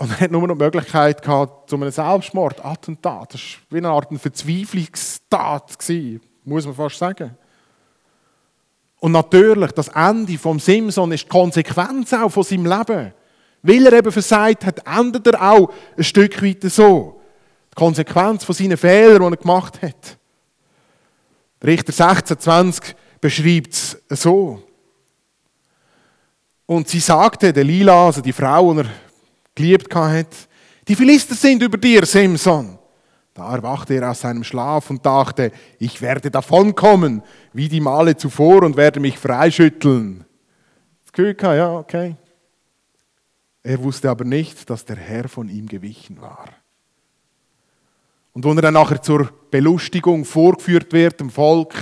Und 0.00 0.12
er 0.12 0.20
hat 0.20 0.30
nur 0.30 0.48
noch 0.48 0.56
die 0.56 0.64
Möglichkeit 0.64 1.20
gehabt, 1.20 1.68
zu 1.68 1.76
einem 1.76 1.90
Selbstmord, 1.90 2.64
Attentat. 2.64 3.34
Das 3.34 3.40
war 3.42 3.60
wie 3.68 3.76
eine 3.76 3.90
Art 3.90 4.08
Verzweiflungstat, 4.18 5.76
muss 6.42 6.64
man 6.64 6.74
fast 6.74 6.96
sagen. 6.96 7.36
Und 9.00 9.12
natürlich, 9.12 9.72
das 9.72 9.88
Ende 9.88 10.38
vom 10.38 10.58
Simson 10.58 11.12
ist 11.12 11.24
die 11.24 11.28
Konsequenz 11.28 12.14
auch 12.14 12.30
von 12.30 12.44
seinem 12.44 12.64
Leben. 12.64 13.12
Weil 13.60 13.86
er 13.86 13.92
eben 13.92 14.10
versagt 14.10 14.64
hat, 14.64 14.80
endet 14.86 15.26
er 15.26 15.52
auch 15.52 15.70
ein 15.94 16.02
Stück 16.02 16.42
weit 16.42 16.62
so. 16.62 17.20
Die 17.70 17.74
Konsequenz 17.74 18.42
von 18.42 18.54
seinen 18.54 18.78
Fehlern, 18.78 19.30
die 19.30 19.34
er 19.34 19.36
gemacht 19.36 19.82
hat. 19.82 20.16
Richter 21.62 21.92
16,20 21.92 22.94
beschreibt 23.20 23.74
es 23.74 24.22
so. 24.22 24.62
Und 26.64 26.88
sie 26.88 27.00
sagte, 27.00 27.52
der 27.52 27.64
Lila, 27.64 28.06
also 28.06 28.22
die 28.22 28.32
Frau, 28.32 28.72
die 28.72 28.80
er 28.80 29.09
geliebt 29.54 29.94
hat, 29.94 30.48
die 30.88 30.96
Philister 30.96 31.34
sind 31.34 31.62
über 31.62 31.78
dir, 31.78 32.04
Simson. 32.04 32.78
Da 33.34 33.54
erwachte 33.54 33.94
er 33.94 34.10
aus 34.10 34.20
seinem 34.20 34.44
Schlaf 34.44 34.90
und 34.90 35.06
dachte, 35.06 35.52
ich 35.78 36.02
werde 36.02 36.30
davonkommen, 36.30 37.22
wie 37.52 37.68
die 37.68 37.80
Male 37.80 38.16
zuvor 38.16 38.64
und 38.64 38.76
werde 38.76 39.00
mich 39.00 39.18
freischütteln. 39.18 40.24
Das 41.02 41.12
Gefühl 41.12 41.36
ja, 41.40 41.72
okay. 41.72 42.16
Er 43.62 43.82
wusste 43.82 44.10
aber 44.10 44.24
nicht, 44.24 44.68
dass 44.68 44.84
der 44.84 44.96
Herr 44.96 45.28
von 45.28 45.48
ihm 45.48 45.66
gewichen 45.66 46.20
war. 46.20 46.48
Und 48.32 48.44
wenn 48.44 48.56
er 48.58 48.62
dann 48.62 48.74
nachher 48.74 49.02
zur 49.02 49.30
Belustigung 49.50 50.24
vorgeführt 50.24 50.92
wird, 50.92 51.20
dem 51.20 51.30
Volk, 51.30 51.74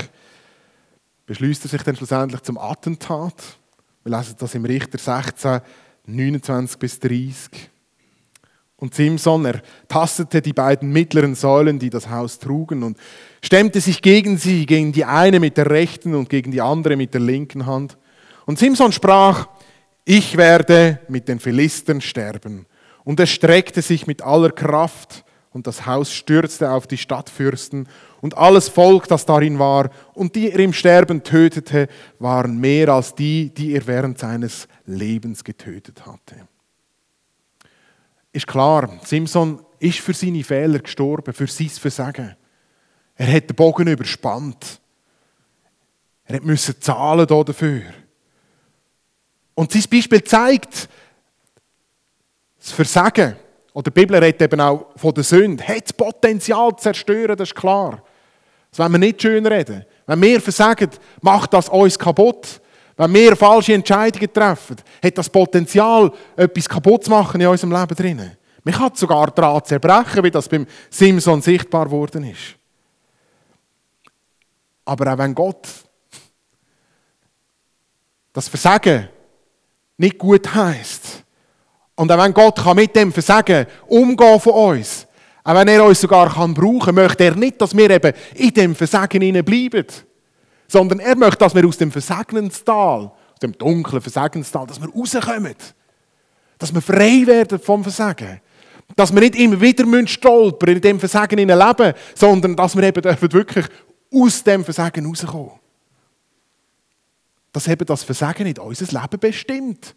beschließt 1.26 1.64
er 1.64 1.68
sich 1.68 1.83
dann 1.83 1.96
schlussendlich 1.96 2.42
zum 2.42 2.59
Attentat. 2.59 3.59
Wir 4.02 4.16
lesen 4.16 4.37
das 4.38 4.54
im 4.54 4.64
Richter 4.64 4.98
16, 4.98 5.61
29 6.09 6.79
bis 6.79 6.99
30. 7.01 7.71
Und 8.77 8.94
Simson, 8.94 9.44
er 9.44 9.61
tastete 9.88 10.40
die 10.40 10.53
beiden 10.53 10.92
mittleren 10.92 11.35
Säulen, 11.35 11.79
die 11.79 11.90
das 11.90 12.09
Haus 12.09 12.38
trugen, 12.38 12.83
und 12.83 12.97
stemmte 13.42 13.81
sich 13.81 14.03
gegen 14.03 14.38
sie, 14.38 14.66
gegen 14.66 14.92
die 14.92 15.05
eine 15.05 15.40
mit 15.40 15.57
der 15.57 15.68
rechten 15.68 16.14
und 16.14 16.31
gegen 16.31 16.53
die 16.53 16.61
andere 16.61 16.97
mit 16.97 17.12
der 17.12 17.21
linken 17.21 17.66
Hand. 17.66 17.99
Und 18.47 18.59
Simson 18.59 18.92
sprach, 18.92 19.49
ich 20.05 20.37
werde 20.37 21.01
mit 21.09 21.29
den 21.29 21.40
Philistern 21.40 22.01
sterben. 22.01 22.66
Und 23.05 23.21
er 23.21 23.27
streckte 23.27 23.83
sich 23.83 24.07
mit 24.07 24.23
aller 24.23 24.51
Kraft 24.51 25.25
und 25.51 25.66
das 25.66 25.87
Haus 25.87 26.12
stürzte 26.12 26.71
auf 26.71 26.87
die 26.87 26.99
Stadtfürsten 26.99 27.88
und 28.20 28.37
alles 28.37 28.68
Volk, 28.68 29.07
das 29.09 29.26
darin 29.26 29.59
war 29.59 29.90
und 30.14 30.35
die 30.35 30.50
er 30.50 30.59
im 30.59 30.72
Sterben 30.72 31.22
tötete, 31.22 31.88
waren 32.18 32.59
mehr 32.59 32.88
als 32.88 33.14
die, 33.14 33.52
die 33.52 33.72
er 33.74 33.87
während 33.87 34.18
seines 34.18 34.66
Lebens 34.87 35.44
getötet 35.44 36.04
hatte. 36.07 36.48
Ist 38.33 38.46
klar, 38.46 38.98
Simson 39.04 39.64
ist 39.78 40.00
für 40.00 40.14
seine 40.14 40.44
Fehler 40.44 40.81
gestorben, 40.81 41.33
für 41.33 41.46
sein 41.46 41.68
Versagen. 41.68 42.37
Er 43.14 43.33
hat 43.33 43.48
den 43.48 43.57
Bogen 43.57 43.87
überspannt. 43.88 44.81
Er 46.24 46.42
musste 46.42 46.78
zahlen 46.78 47.26
dafür. 47.26 47.83
Und 49.54 49.72
sein 49.72 49.85
Beispiel 49.90 50.22
zeigt, 50.22 50.88
das 52.59 52.70
Versagen, 52.70 53.37
oder 53.72 53.90
die 53.90 54.00
Bibel 54.00 54.16
redet 54.16 54.42
eben 54.42 54.61
auch 54.61 54.87
von 54.96 55.14
der 55.14 55.24
Sünde, 55.24 55.66
hat 55.66 55.85
das 55.85 55.92
Potenzial 55.92 56.70
zu 56.76 56.83
zerstören, 56.83 57.37
das 57.37 57.48
ist 57.48 57.54
klar. 57.54 58.02
Das 58.70 58.78
wollen 58.78 58.92
wir 58.92 58.98
nicht 58.98 59.22
schön 59.22 59.46
reden. 59.46 59.85
Wenn 60.07 60.22
wir 60.22 60.40
versagen, 60.40 60.90
macht 61.20 61.52
das 61.52 61.68
uns 61.68 61.98
kaputt. 61.98 62.61
Wenn 62.96 63.14
wir 63.14 63.37
falsche 63.37 63.74
Entscheidungen 63.74 64.33
treffen, 64.33 64.76
hat 65.02 65.18
das 65.18 65.28
Potenzial, 65.28 66.11
etwas 66.37 66.68
kaputt 66.68 67.04
zu 67.04 67.11
machen 67.11 67.40
in 67.40 67.46
unserem 67.46 67.72
Leben 67.72 67.94
drinnen. 67.94 68.37
Man 68.64 68.74
kann 68.74 68.94
sogar 68.94 69.31
daran 69.31 69.64
zerbrechen, 69.64 70.24
wie 70.24 70.31
das 70.31 70.48
beim 70.48 70.66
Simson 70.90 71.40
sichtbar 71.40 71.87
geworden 71.87 72.24
ist. 72.24 72.57
Aber 74.85 75.12
auch 75.12 75.18
wenn 75.18 75.35
Gott 75.35 75.68
das 78.33 78.48
Versagen 78.48 79.09
nicht 79.96 80.18
gut 80.18 80.54
heißt 80.54 81.24
und 81.96 82.11
auch 82.11 82.18
wenn 82.18 82.33
Gott 82.33 82.74
mit 82.74 82.94
dem 82.96 83.12
Versagen 83.12 83.66
umgehen 83.87 84.40
von 84.40 84.52
uns, 84.52 85.08
auch 85.48 85.54
wenn 85.54 85.68
er 85.68 85.82
uns 85.82 86.02
sogar 86.02 86.30
kann 86.34 86.52
brauchen, 86.52 86.94
möchte 86.94 87.24
er 87.24 87.34
nicht, 87.34 87.58
dass 87.58 87.74
wir 87.74 87.88
eben 87.88 88.12
in 88.34 88.52
dem 88.52 88.74
Versagen 88.74 89.20
bleiben, 89.42 89.87
sondern 90.66 91.00
er 91.00 91.16
möchte, 91.16 91.38
dass 91.38 91.54
wir 91.54 91.66
aus 91.66 91.78
dem 91.78 91.90
Versagenstal, 91.90 93.11
aus 93.32 93.38
dem 93.40 93.56
dunklen 93.56 94.02
Versagenstal, 94.02 94.66
dass 94.66 94.78
wir 94.78 94.90
rauskommen, 94.90 95.54
dass 96.58 96.74
wir 96.74 96.82
frei 96.82 97.26
werden 97.26 97.58
vom 97.58 97.82
Versagen, 97.82 98.42
dass 98.94 99.11
wir 99.11 99.20
nicht 99.20 99.37
immer 99.37 99.58
wieder 99.58 100.06
stolpern 100.06 100.68
in 100.68 100.82
dem 100.82 101.00
Versagen 101.00 101.38
leben, 101.38 101.94
sondern 102.14 102.54
dass 102.54 102.76
wir 102.76 102.82
eben 102.82 103.32
wirklich 103.32 103.64
aus 104.12 104.44
dem 104.44 104.62
Versagen 104.62 105.06
rauskommen. 105.06 105.52
Dass 107.54 107.68
eben 107.68 107.87
das 107.87 108.02
Versagen 108.02 108.44
nicht 108.44 108.58
unser 108.58 109.00
Leben 109.00 109.18
bestimmt. 109.18 109.96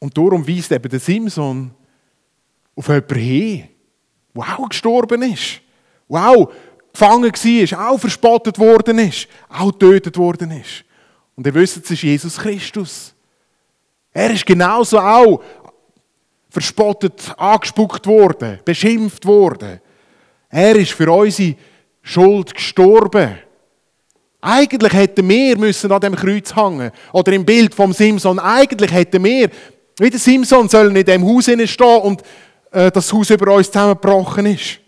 Und 0.00 0.18
darum 0.18 0.48
weist 0.48 0.72
eben 0.72 0.90
der 0.90 0.98
Simson 0.98 1.72
auf 2.74 2.88
jemanden 2.88 3.18
hin, 3.18 3.68
der 4.34 4.58
auch 4.58 4.68
gestorben 4.68 5.22
ist, 5.22 5.60
der 6.08 6.28
auch 6.28 6.52
gefangen 6.92 7.32
war, 7.32 7.90
auch 7.90 7.98
verspottet 7.98 8.58
worden 8.58 8.98
ist, 8.98 9.28
auch 9.48 9.72
getötet 9.72 10.16
worden 10.16 10.50
ist. 10.52 10.84
Und 11.34 11.46
ihr 11.46 11.54
wisst, 11.54 11.78
es 11.78 11.90
ist 11.90 12.02
Jesus 12.02 12.36
Christus. 12.36 13.14
Er 14.12 14.30
ist 14.30 14.44
genauso 14.44 14.98
auch 14.98 15.42
verspottet, 16.50 17.34
angespuckt 17.38 18.06
worden, 18.06 18.60
beschimpft 18.64 19.24
worden. 19.24 19.80
Er 20.50 20.76
ist 20.76 20.92
für 20.92 21.10
unsere 21.10 21.56
Schuld 22.02 22.54
gestorben. 22.54 23.38
Eigentlich 24.40 24.92
hätten 24.92 25.28
wir 25.28 25.56
müssen 25.56 25.90
an 25.92 26.00
dem 26.00 26.14
Kreuz 26.14 26.54
hängen. 26.54 26.90
Oder 27.12 27.32
im 27.32 27.44
Bild 27.44 27.74
vom 27.74 27.92
Simson. 27.92 28.38
Eigentlich 28.38 28.92
hätten 28.92 29.24
wir, 29.24 29.48
wie 29.98 30.10
der 30.10 30.20
Simson, 30.20 30.68
sollen 30.68 30.94
in 30.94 31.04
dem 31.04 31.24
Haus 31.24 31.44
stehen 31.44 32.02
und 32.02 32.22
das 32.72 33.12
Haus 33.12 33.30
über 33.30 33.54
uns 33.54 33.66
zusammengebrochen 33.70 34.46
ist. 34.46 34.80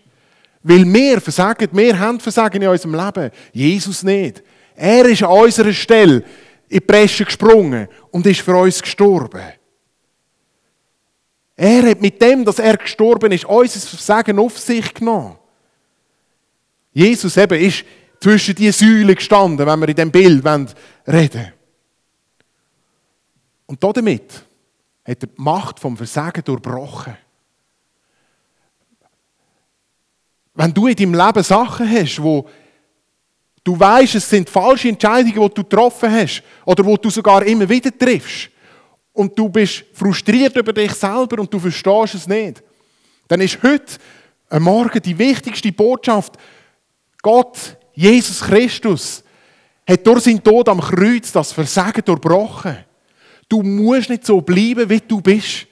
Weil 0.63 0.91
wir 0.91 1.21
versagen, 1.21 1.69
wir 1.71 1.99
haben 1.99 2.19
Versagen 2.19 2.61
in 2.61 2.67
unserem 2.67 2.95
Leben. 2.95 3.31
Jesus 3.53 4.01
nicht. 4.01 4.43
Er 4.75 5.05
ist 5.05 5.21
an 5.21 5.29
unserer 5.29 5.71
Stelle 5.71 6.23
in 6.67 6.79
die 6.79 6.79
Bresche 6.79 7.23
gesprungen 7.23 7.87
und 8.09 8.25
ist 8.25 8.41
für 8.41 8.57
uns 8.57 8.81
gestorben. 8.81 9.43
Er 11.55 11.89
hat 11.89 12.01
mit 12.01 12.21
dem, 12.21 12.43
dass 12.43 12.59
er 12.59 12.75
gestorben 12.77 13.31
ist, 13.31 13.45
unser 13.45 13.79
Versagen 13.79 14.39
auf 14.39 14.57
sich 14.57 14.93
genommen. 14.93 15.37
Jesus 16.91 17.37
eben 17.37 17.59
ist 17.59 17.85
zwischen 18.19 18.55
die 18.55 18.71
Säulen 18.71 19.15
gestanden, 19.15 19.65
wenn 19.65 19.79
wir 19.79 19.89
in 19.89 19.95
dem 19.95 20.11
Bild 20.11 20.43
reden 20.43 20.75
wollen. 21.05 21.53
Und 23.67 23.83
damit 23.83 24.31
hat 25.07 25.23
er 25.23 25.27
die 25.27 25.29
Macht 25.37 25.79
vom 25.79 25.95
Versagen 25.95 26.43
durchbrochen. 26.43 27.15
Wenn 30.55 30.73
du 30.73 30.87
in 30.87 30.95
deinem 30.95 31.13
Leben 31.13 31.43
Sachen 31.43 31.89
hast, 31.89 32.21
wo 32.21 32.47
du 33.63 33.79
weißt, 33.79 34.15
es 34.15 34.29
sind 34.29 34.49
falsche 34.49 34.89
Entscheidungen, 34.89 35.33
die 35.33 35.53
du 35.53 35.63
getroffen 35.63 36.11
hast, 36.11 36.41
oder 36.65 36.85
wo 36.85 36.97
du 36.97 37.09
sogar 37.09 37.43
immer 37.45 37.67
wieder 37.69 37.95
triffst, 37.95 38.49
und 39.13 39.37
du 39.37 39.47
bist 39.47 39.85
frustriert 39.93 40.55
über 40.57 40.73
dich 40.73 40.91
selber 40.91 41.39
und 41.39 41.53
du 41.53 41.57
verstehst 41.57 42.15
es 42.15 42.27
nicht, 42.27 42.61
dann 43.27 43.41
ist 43.41 43.61
heute 43.63 43.97
Morgen 44.59 45.01
die 45.01 45.17
wichtigste 45.17 45.71
Botschaft, 45.71 46.33
Gott, 47.21 47.77
Jesus 47.93 48.41
Christus, 48.41 49.23
hat 49.87 50.05
durch 50.05 50.21
seinen 50.21 50.43
Tod 50.43 50.69
am 50.69 50.79
Kreuz 50.79 51.31
das 51.31 51.51
Versagen 51.51 52.03
durchbrochen. 52.03 52.77
Du 53.49 53.61
musst 53.61 54.09
nicht 54.09 54.25
so 54.25 54.41
bleiben, 54.41 54.89
wie 54.89 54.99
du 54.99 55.21
bist. 55.21 55.67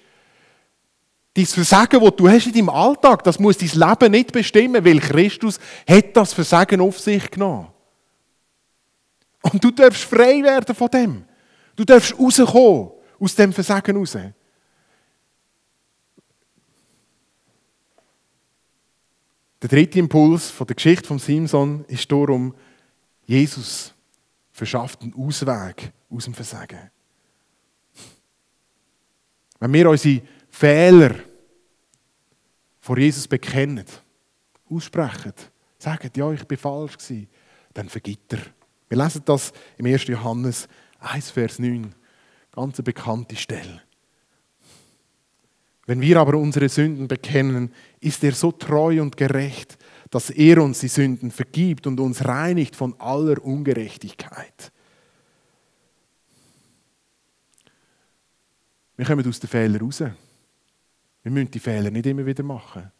Dein 1.35 1.45
Versagen, 1.47 1.99
das 1.99 2.15
du 2.15 2.29
hast 2.29 2.45
in 2.45 2.53
deinem 2.53 2.69
Alltag, 2.69 3.23
das 3.23 3.39
muss 3.39 3.57
dein 3.57 3.69
Leben 3.69 4.11
nicht 4.11 4.31
bestimmen, 4.31 4.85
weil 4.85 4.99
Christus 4.99 5.59
hat 5.87 6.15
das 6.15 6.33
Versagen 6.33 6.79
auf 6.79 6.99
sich 6.99 7.29
genommen. 7.31 7.69
Und 9.41 9.63
du 9.63 9.71
darfst 9.71 10.03
frei 10.03 10.43
werden 10.43 10.75
von 10.75 10.89
dem. 10.89 11.25
Du 11.75 11.83
darfst 11.83 12.17
rauskommen 12.17 12.91
aus 13.19 13.35
dem 13.35 13.51
Versagen 13.51 13.97
raus. 13.97 14.15
Der 19.61 19.69
dritte 19.69 19.97
Impuls 19.97 20.49
von 20.51 20.67
der 20.67 20.75
Geschichte 20.75 21.07
von 21.07 21.19
Simson 21.19 21.83
ist 21.87 22.11
darum, 22.11 22.53
Jesus 23.25 23.93
verschafft 24.51 25.01
einen 25.01 25.15
Ausweg 25.15 25.91
aus 26.09 26.25
dem 26.25 26.33
Versagen. 26.33 26.91
Wenn 29.59 29.73
wir 29.73 29.89
unsere 29.89 30.21
Fehler 30.53 31.15
vor 32.79 32.97
Jesus 32.99 33.27
bekennen, 33.27 33.85
aussprechen, 34.69 35.33
sagen, 35.79 36.11
ja, 36.15 36.31
ich 36.31 36.43
bin 36.45 36.59
falsch 36.59 36.95
gewesen, 36.95 37.27
dann 37.73 37.89
vergibt 37.89 38.33
er. 38.33 38.39
Wir 38.87 38.99
lesen 38.99 39.23
das 39.25 39.51
im 39.77 39.87
1. 39.87 40.05
Johannes 40.05 40.67
1, 40.99 41.31
Vers 41.31 41.57
9. 41.57 41.93
Ganz 42.51 42.77
eine 42.77 42.83
bekannte 42.83 43.35
Stelle. 43.35 43.81
Wenn 45.87 45.99
wir 45.99 46.19
aber 46.19 46.37
unsere 46.37 46.69
Sünden 46.69 47.07
bekennen, 47.07 47.73
ist 47.99 48.23
er 48.23 48.33
so 48.33 48.51
treu 48.51 49.01
und 49.01 49.17
gerecht, 49.17 49.79
dass 50.11 50.29
er 50.29 50.61
uns 50.61 50.81
die 50.81 50.87
Sünden 50.87 51.31
vergibt 51.31 51.87
und 51.87 51.99
uns 51.99 52.23
reinigt 52.23 52.75
von 52.75 52.93
aller 52.99 53.43
Ungerechtigkeit. 53.43 54.71
Wir 58.95 59.05
kommen 59.05 59.27
aus 59.27 59.39
den 59.39 59.49
Fehlern 59.49 59.81
raus. 59.81 60.03
Wir 61.23 61.31
müssen 61.31 61.51
die 61.51 61.59
Fehler 61.59 61.89
nicht 61.89 62.05
immer 62.05 62.25
wieder 62.25 62.43
machen. 62.43 62.91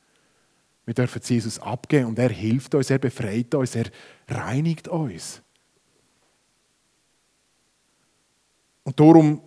Wir 0.86 0.94
dürfen 0.94 1.22
Jesus 1.24 1.60
abgeben 1.60 2.08
und 2.08 2.20
er 2.20 2.30
hilft 2.30 2.74
uns, 2.76 2.90
er 2.90 3.00
befreit 3.00 3.54
uns, 3.56 3.76
er 3.76 3.86
reinigt 4.28 4.88
uns. 4.88 5.42
Und 8.84 9.00
darum 9.00 9.42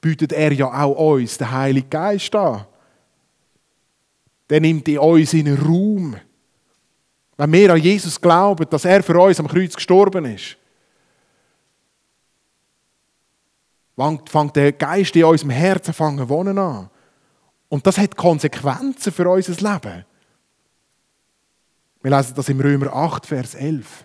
bietet 0.00 0.32
er 0.32 0.52
ja 0.52 0.66
auch 0.66 1.12
uns 1.12 1.38
den 1.38 1.50
Heiligen 1.50 1.88
Geist 1.88 2.34
an. 2.34 2.66
Der 4.48 4.60
nimmt 4.60 4.88
in 4.88 4.98
uns 4.98 5.32
in 5.32 5.46
einen 5.46 5.58
Raum. 5.58 6.16
Wenn 7.36 7.52
wir 7.52 7.72
an 7.72 7.80
Jesus 7.80 8.20
glauben, 8.20 8.68
dass 8.68 8.84
er 8.84 9.02
für 9.02 9.18
uns 9.18 9.40
am 9.40 9.48
Kreuz 9.48 9.74
gestorben 9.74 10.24
ist, 10.26 10.56
fängt 14.26 14.56
der 14.56 14.72
Geist 14.72 15.14
in 15.16 15.24
unserem 15.24 15.50
Herzen 15.50 15.94
fangen 15.94 16.28
wohnen 16.28 16.58
an. 16.58 16.90
Und 17.70 17.86
das 17.86 17.98
hat 17.98 18.16
Konsequenzen 18.16 19.12
für 19.12 19.30
unser 19.30 19.52
Leben. 19.52 20.04
Wir 22.02 22.10
lesen 22.10 22.34
das 22.34 22.48
im 22.48 22.60
Römer 22.60 22.92
8, 22.92 23.26
Vers 23.26 23.54
11. 23.54 24.04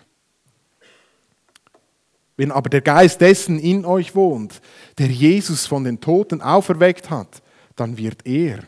Wenn 2.36 2.52
aber 2.52 2.70
der 2.70 2.80
Geist 2.80 3.20
dessen 3.20 3.58
in 3.58 3.84
euch 3.84 4.14
wohnt, 4.14 4.60
der 4.98 5.08
Jesus 5.08 5.66
von 5.66 5.82
den 5.82 6.00
Toten 6.00 6.42
auferweckt 6.42 7.10
hat, 7.10 7.42
dann 7.74 7.98
wird 7.98 8.24
er, 8.24 8.60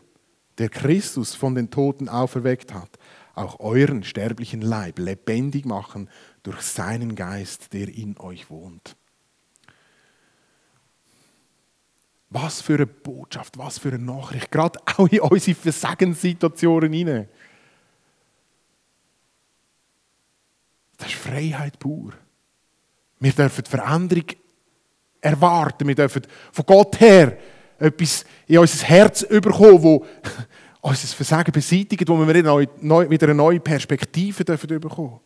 der 0.58 0.68
Christus 0.68 1.34
von 1.34 1.54
den 1.54 1.70
Toten 1.70 2.08
auferweckt 2.08 2.74
hat, 2.74 2.90
auch 3.36 3.60
euren 3.60 4.02
sterblichen 4.02 4.62
Leib 4.62 4.98
lebendig 4.98 5.64
machen 5.64 6.10
durch 6.42 6.60
seinen 6.62 7.14
Geist, 7.14 7.72
der 7.72 7.88
in 7.88 8.18
euch 8.18 8.50
wohnt. 8.50 8.96
Was 12.30 12.60
für 12.60 12.74
eine 12.74 12.86
Botschaft, 12.86 13.56
was 13.56 13.78
für 13.78 13.88
eine 13.88 13.98
Nachricht, 13.98 14.50
gerade 14.50 14.78
auch 14.84 15.08
in 15.08 15.20
unsere 15.20 15.56
Versagenssituationen 15.56 16.92
hinein. 16.92 17.28
Das 20.98 21.08
ist 21.08 21.16
Freiheit 21.16 21.78
pur. 21.78 22.12
Wir 23.20 23.32
dürfen 23.32 23.64
Veränderung 23.64 24.26
erwarten, 25.20 25.88
wir 25.88 25.94
dürfen 25.94 26.22
von 26.52 26.66
Gott 26.66 27.00
her 27.00 27.38
etwas 27.78 28.24
in 28.46 28.58
unser 28.58 28.86
Herz 28.86 29.22
überkommen, 29.22 29.82
wo 29.82 30.06
unser 30.82 31.06
Versagen 31.08 31.52
beseitigt, 31.52 32.08
wo 32.08 32.18
wir 32.18 32.28
wieder, 32.28 32.42
neu, 32.42 32.66
neu, 32.80 33.08
wieder 33.08 33.26
eine 33.26 33.34
neue 33.34 33.60
Perspektive 33.60 34.44
dürfen 34.44 34.70
überkommen. 34.70 35.20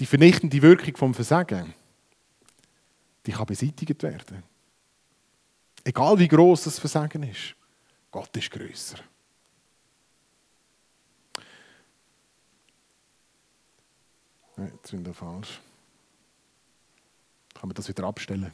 Die 0.00 0.06
vernichtende 0.06 0.60
Wirkung 0.60 0.96
vom 0.96 1.14
Versagen 1.14 1.74
die 3.26 3.32
kann 3.32 3.46
beseitigt 3.46 4.02
werden. 4.02 4.42
Egal 5.84 6.18
wie 6.18 6.28
groß 6.28 6.64
das 6.64 6.78
Versagen 6.78 7.22
ist, 7.24 7.54
Gott 8.10 8.34
ist 8.36 8.50
größer. 8.50 8.98
Nein, 14.56 14.72
jetzt 14.76 14.90
sind 14.90 15.04
wir 15.04 15.14
falsch. 15.14 15.60
Kann 17.54 17.68
man 17.68 17.74
das 17.74 17.88
wieder 17.88 18.04
abstellen? 18.04 18.52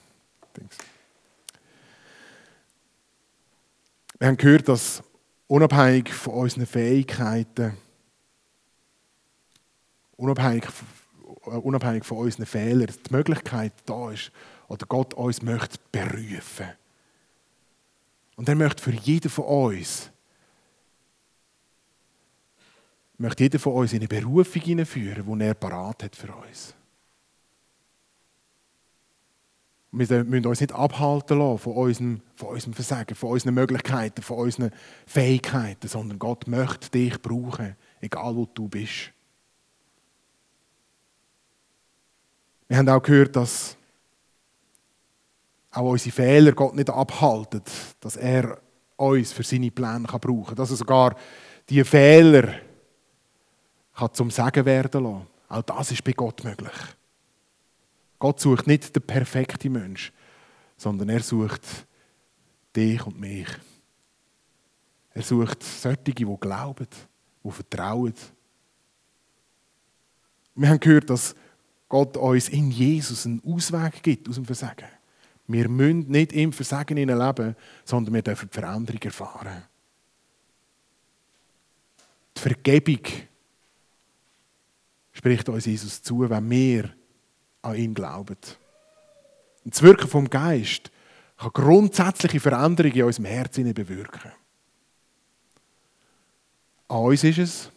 Wir 4.19 4.29
haben 4.29 4.37
gehört, 4.37 4.69
dass 4.69 5.03
unabhängig 5.47 6.13
von 6.13 6.35
unseren 6.35 6.67
Fähigkeiten, 6.67 7.77
unabhängig, 10.17 10.65
äh, 11.47 11.51
unabhängig 11.51 12.05
von 12.05 12.19
unseren 12.19 12.47
Fehlern, 12.47 12.87
die 12.87 13.13
Möglichkeit 13.13 13.73
da 13.87 14.11
ist, 14.11 14.33
oder 14.71 14.87
Gott 14.87 15.15
uns 15.15 15.43
möchte 15.43 15.79
berufen. 15.91 16.69
Und 18.37 18.49
er 18.49 18.55
möchte 18.55 18.83
für 18.83 18.93
jeden 18.93 19.29
von 19.29 19.45
uns, 19.45 20.11
möchte 23.19 23.43
jeder 23.43 23.59
von 23.59 23.75
uns 23.75 23.93
in 23.93 23.99
eine 23.99 24.09
Berufung 24.09 24.63
hineinführen, 24.63 25.39
die 25.39 25.45
er 25.45 25.55
parat 25.55 26.05
hat 26.05 26.17
für 26.17 26.33
uns. 26.33 26.75
Wir 29.91 30.25
müssen 30.25 30.47
uns 30.47 30.61
nicht 30.61 30.73
abhalten 30.73 31.39
lassen 31.39 31.59
von 31.59 31.73
unserem, 31.75 32.21
von 32.37 32.51
unserem 32.51 32.73
Versagen, 32.73 33.17
von 33.17 33.31
unseren 33.31 33.55
Möglichkeiten, 33.55 34.23
von 34.23 34.39
unseren 34.39 34.71
Fähigkeiten, 35.05 35.89
sondern 35.89 36.21
Gott 36.21 36.47
möchte 36.47 36.91
dich 36.91 37.21
brauchen, 37.21 37.75
egal 38.01 38.37
wo 38.37 38.47
du 38.47 38.69
bist. 38.69 39.13
Wir 42.69 42.79
haben 42.79 42.89
auch 42.89 43.03
gehört, 43.03 43.35
dass 43.35 43.77
auch 45.71 45.91
unsere 45.91 46.15
Fehler 46.15 46.53
Gott 46.53 46.75
nicht 46.75 46.91
abhalten, 46.91 47.63
dass 48.01 48.17
er 48.17 48.61
uns 48.97 49.33
für 49.33 49.43
seine 49.43 49.71
Pläne 49.71 50.07
brauchen 50.07 50.45
kann. 50.45 50.57
Dass 50.57 50.71
er 50.71 50.77
sogar 50.77 51.17
diese 51.69 51.85
Fehler 51.85 52.55
kann 53.95 54.15
zum 54.15 54.31
Sagen 54.31 54.65
werden 54.65 55.05
lassen. 55.05 55.27
Auch 55.49 55.63
das 55.63 55.93
ist 55.93 56.05
bei 56.05 56.13
Gott 56.13 56.45
möglich. 56.45 56.73
Gott 58.19 58.41
sucht 58.41 58.67
nicht 58.67 58.95
den 58.95 59.03
perfekten 59.03 59.73
Mensch, 59.73 60.13
sondern 60.77 61.09
er 61.09 61.23
sucht 61.23 61.63
dich 62.77 63.05
und 63.07 63.19
mich. 63.19 63.49
Er 65.13 65.23
sucht 65.23 65.63
solche, 65.63 66.15
die 66.15 66.25
glauben, 66.25 66.87
die 67.43 67.51
vertrauen. 67.51 68.15
Wir 70.55 70.69
haben 70.69 70.81
gehört, 70.81 71.11
dass 71.11 71.35
Gott 71.89 72.17
uns 72.17 72.49
in 72.49 72.71
Jesus 72.71 73.27
einen 73.27 73.43
Ausweg 73.45 74.03
gibt 74.03 74.29
aus 74.29 74.37
dem 74.37 74.45
Versagen. 74.45 75.00
Wir 75.53 75.69
müssen 75.69 76.09
nicht 76.09 76.33
im 76.33 76.53
Versagen 76.53 76.97
leben, 76.97 77.57
sondern 77.85 78.15
wir 78.15 78.23
dürfen 78.23 78.49
die 78.49 78.55
Veränderung 78.55 79.03
erfahren. 79.03 79.65
Die 82.37 82.41
Vergebung 82.41 83.01
spricht 85.11 85.49
uns 85.49 85.67
Jesus 85.67 86.03
zu, 86.03 86.31
wenn 86.31 86.49
wir 86.49 86.95
an 87.63 87.75
ihn 87.75 87.95
glauben. 87.95 88.37
Das 89.65 89.83
Wirken 89.83 90.09
vom 90.09 90.31
Geist 90.31 90.93
kann 91.37 91.51
grundsätzliche 91.53 92.39
Veränderungen 92.39 92.97
in 92.97 93.03
unserem 93.03 93.25
Herzen 93.25 93.75
bewirken. 93.75 94.31
An 96.87 96.99
uns 96.99 97.25
ist 97.25 97.39
es, 97.39 97.71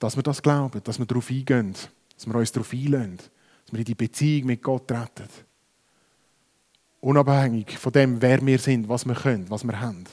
dass 0.00 0.16
wir 0.16 0.24
das 0.24 0.42
glauben, 0.42 0.82
dass 0.82 0.98
wir 0.98 1.06
darauf 1.06 1.30
eingehen, 1.30 1.74
dass 2.14 2.26
wir 2.26 2.34
uns 2.34 2.50
darauf 2.50 2.72
einlösen, 2.72 3.18
dass 3.18 3.72
wir 3.72 3.78
in 3.78 3.84
die 3.84 3.94
Beziehung 3.94 4.46
mit 4.46 4.62
Gott 4.64 4.88
treten. 4.88 5.28
Unabhängig 7.00 7.78
von 7.78 7.92
dem, 7.92 8.20
wer 8.20 8.44
wir 8.44 8.58
sind, 8.58 8.88
was 8.88 9.06
wir 9.06 9.14
können, 9.14 9.48
was 9.50 9.64
wir 9.64 9.80
haben. 9.80 10.04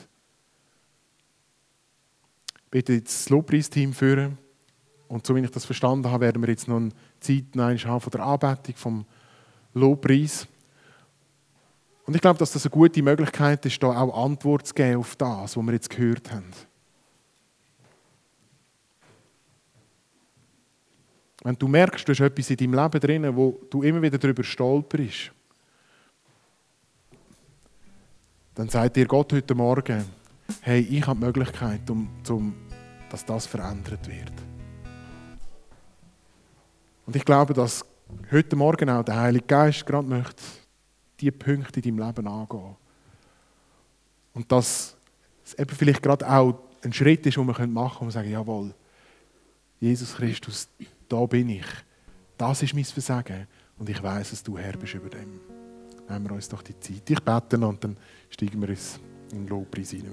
Bitte 2.70 2.94
jetzt 2.94 3.14
das 3.14 3.28
Lobpreisteam 3.28 3.92
führen. 3.92 4.38
Und 5.08 5.26
so 5.26 5.34
wie 5.34 5.40
ich 5.40 5.50
das 5.50 5.64
verstanden 5.64 6.10
habe, 6.10 6.24
werden 6.24 6.42
wir 6.42 6.48
jetzt 6.48 6.68
noch 6.68 6.76
eine 6.76 6.90
Zeit 7.20 7.44
haben 7.56 8.00
von 8.00 8.10
der 8.10 8.20
Anbetung, 8.20 8.74
vom 8.76 9.04
Lobpreis. 9.74 10.46
Und 12.04 12.14
ich 12.14 12.20
glaube, 12.20 12.38
dass 12.38 12.52
das 12.52 12.64
eine 12.64 12.70
gute 12.70 13.02
Möglichkeit 13.02 13.64
ist, 13.66 13.82
da 13.82 13.88
auch 13.88 14.24
Antwort 14.24 14.66
zu 14.66 14.74
geben 14.74 15.00
auf 15.00 15.16
das, 15.16 15.56
was 15.56 15.64
wir 15.64 15.72
jetzt 15.72 15.90
gehört 15.90 16.30
haben. 16.30 16.50
Wenn 21.42 21.56
du 21.56 21.68
merkst, 21.68 22.08
du 22.08 22.12
hast 22.12 22.20
etwas 22.20 22.50
in 22.50 22.56
deinem 22.56 22.74
Leben 22.74 23.00
drin, 23.00 23.36
wo 23.36 23.60
du 23.70 23.82
immer 23.82 24.02
wieder 24.02 24.18
darüber 24.18 24.42
stolperst, 24.42 25.32
dann 28.56 28.70
sagt 28.70 28.96
dir 28.96 29.06
Gott 29.06 29.34
heute 29.34 29.54
Morgen, 29.54 30.02
hey, 30.62 30.80
ich 30.80 31.06
habe 31.06 31.20
die 31.20 31.26
Möglichkeit, 31.26 31.88
um, 31.90 32.08
um, 32.30 32.54
dass 33.10 33.22
das 33.24 33.46
verändert 33.46 34.08
wird. 34.08 34.32
Und 37.04 37.14
ich 37.14 37.24
glaube, 37.24 37.52
dass 37.52 37.84
heute 38.32 38.56
Morgen 38.56 38.88
auch 38.88 39.04
der 39.04 39.20
Heilige 39.20 39.44
Geist 39.44 39.84
gerade 39.84 40.08
möchte, 40.08 40.42
diese 41.20 41.32
Punkte 41.32 41.80
in 41.80 41.96
deinem 41.96 42.06
Leben 42.06 42.26
angehen. 42.26 42.76
Und 44.32 44.50
dass 44.50 44.96
es 45.44 45.52
eben 45.54 45.76
vielleicht 45.76 46.02
gerade 46.02 46.26
auch 46.28 46.58
ein 46.82 46.94
Schritt 46.94 47.26
ist, 47.26 47.36
den 47.36 47.46
wir 47.46 47.54
machen 47.54 47.74
können, 47.74 48.06
und 48.06 48.10
sagen, 48.10 48.30
jawohl, 48.30 48.74
Jesus 49.80 50.14
Christus, 50.14 50.66
da 51.10 51.26
bin 51.26 51.50
ich. 51.50 51.66
Das 52.38 52.62
ist 52.62 52.74
mein 52.74 52.84
Versagen. 52.84 53.46
Und 53.78 53.90
ich 53.90 54.02
weiß, 54.02 54.30
dass 54.30 54.42
du 54.42 54.56
Herr 54.56 54.78
bist 54.78 54.94
über 54.94 55.10
dem. 55.10 55.40
Nehmen 56.08 56.24
wir 56.24 56.32
uns 56.36 56.48
doch 56.48 56.62
die 56.62 56.78
Zeit. 56.80 57.10
Ich 57.10 57.22
bete 57.22 57.58
und 57.58 57.84
dann 57.84 57.96
steigen 58.30 58.60
wir 58.60 58.68
uns 58.68 59.00
in 59.32 59.46
Lobpreis 59.46 59.92
wieder. 59.92 60.10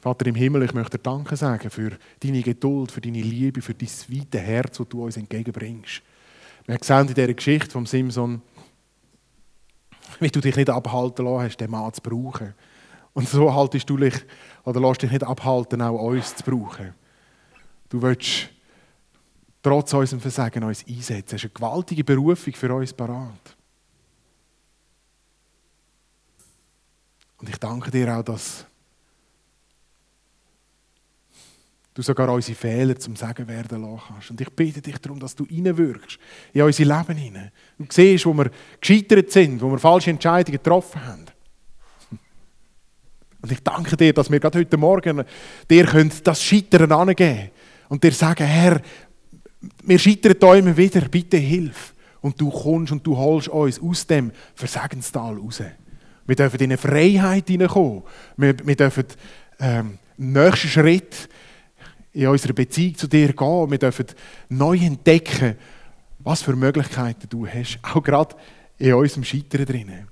Vater 0.00 0.26
im 0.26 0.36
Himmel, 0.36 0.62
ich 0.62 0.74
möchte 0.74 0.98
dir 0.98 1.02
Danke 1.02 1.36
sagen 1.36 1.68
für 1.68 1.98
deine 2.20 2.42
Geduld, 2.42 2.92
für 2.92 3.00
deine 3.00 3.22
Liebe, 3.22 3.60
für 3.60 3.74
dein 3.74 3.88
weite 3.88 4.38
Herz, 4.38 4.78
das 4.78 4.88
du 4.88 5.04
uns 5.04 5.16
entgegenbringst. 5.16 6.02
Wir 6.66 6.78
gesehen 6.78 7.08
in 7.08 7.14
dieser 7.14 7.34
Geschichte 7.34 7.70
vom 7.70 7.86
Simson, 7.86 8.40
wie 10.20 10.28
du 10.28 10.40
dich 10.40 10.54
nicht 10.54 10.70
abhalten 10.70 11.24
lassen 11.24 11.42
hast, 11.42 11.56
den 11.56 11.70
Mann 11.70 11.92
zu 11.92 12.00
brauchen. 12.02 12.54
Und 13.14 13.28
so 13.28 13.52
haltest 13.52 13.88
du 13.90 13.96
dich, 13.96 14.14
oder 14.64 14.80
lässt 14.80 15.02
dich 15.02 15.10
nicht 15.10 15.24
abhalten, 15.24 15.82
auch 15.82 16.00
uns 16.00 16.36
zu 16.36 16.44
brauchen. 16.44 16.94
Du 17.88 18.02
willst 18.02 18.50
trotz 19.62 19.92
unserem 19.94 20.20
Versagen 20.20 20.62
uns 20.62 20.86
einsetzen. 20.86 21.24
Das 21.30 21.42
ist 21.42 21.44
eine 21.44 21.54
gewaltige 21.54 22.04
Berufung 22.04 22.54
für 22.54 22.72
uns 22.74 22.92
parat. 22.92 23.55
Und 27.38 27.48
ich 27.48 27.56
danke 27.58 27.90
dir 27.90 28.16
auch, 28.16 28.22
dass 28.22 28.66
du 31.96 32.02
sogar 32.02 32.28
unsere 32.30 32.56
Fehler 32.56 32.98
zum 32.98 33.16
Sagen 33.16 33.48
werden 33.48 33.82
lassen 33.82 34.02
kannst. 34.08 34.30
Und 34.30 34.40
ich 34.40 34.50
bitte 34.50 34.82
dich 34.82 34.98
darum, 34.98 35.18
dass 35.18 35.34
du 35.34 35.44
reinwirkst 35.44 36.18
in 36.52 36.62
unser 36.62 36.84
Leben 36.84 37.16
hinein. 37.16 37.50
Und 37.78 37.92
siehst, 37.92 38.26
wo 38.26 38.34
wir 38.34 38.50
gescheitert 38.80 39.30
sind, 39.30 39.60
wo 39.60 39.70
wir 39.70 39.78
falsche 39.78 40.10
Entscheidungen 40.10 40.58
getroffen 40.58 41.04
haben. 41.04 41.24
Und 43.40 43.52
ich 43.52 43.62
danke 43.62 43.96
dir, 43.96 44.12
dass 44.12 44.30
wir 44.30 44.40
gerade 44.40 44.58
heute 44.58 44.76
Morgen 44.76 45.24
dir 45.70 46.10
das 46.22 46.42
Scheitern 46.42 46.92
angeben 46.92 47.50
und 47.88 48.02
dir 48.02 48.12
sagen, 48.12 48.44
Herr, 48.44 48.80
wir 49.84 49.98
scheitern 49.98 50.36
da 50.38 50.54
immer 50.54 50.76
wieder, 50.76 51.00
bitte 51.08 51.36
hilf. 51.36 51.94
Und 52.20 52.40
du 52.40 52.50
kommst 52.50 52.92
und 52.92 53.06
du 53.06 53.16
holst 53.16 53.48
uns 53.48 53.80
aus 53.80 54.06
dem 54.06 54.32
Versagenstal 54.54 55.36
raus. 55.36 55.62
Wir 56.26 56.36
dürfen 56.36 56.58
in 56.58 56.64
eine 56.64 56.78
Freiheit 56.78 57.48
hineinkommen. 57.48 58.02
Wir, 58.36 58.54
wir 58.66 58.76
dürfen 58.76 59.04
ähm, 59.60 59.98
nächsten 60.16 60.68
Schritt 60.68 61.28
in 62.12 62.28
unserer 62.28 62.52
Beziehung 62.52 62.96
zu 62.96 63.06
dir 63.06 63.32
gehen. 63.32 63.70
Wir 63.70 63.78
dürfen 63.78 64.06
neu 64.48 64.76
entdecken, 64.78 65.56
was 66.18 66.42
für 66.42 66.56
Möglichkeiten 66.56 67.28
du 67.28 67.46
hast, 67.46 67.78
auch 67.82 68.02
gerade 68.02 68.34
in 68.78 68.94
unserem 68.94 69.24
Scheitern 69.24 69.64
drinnen. 69.64 70.08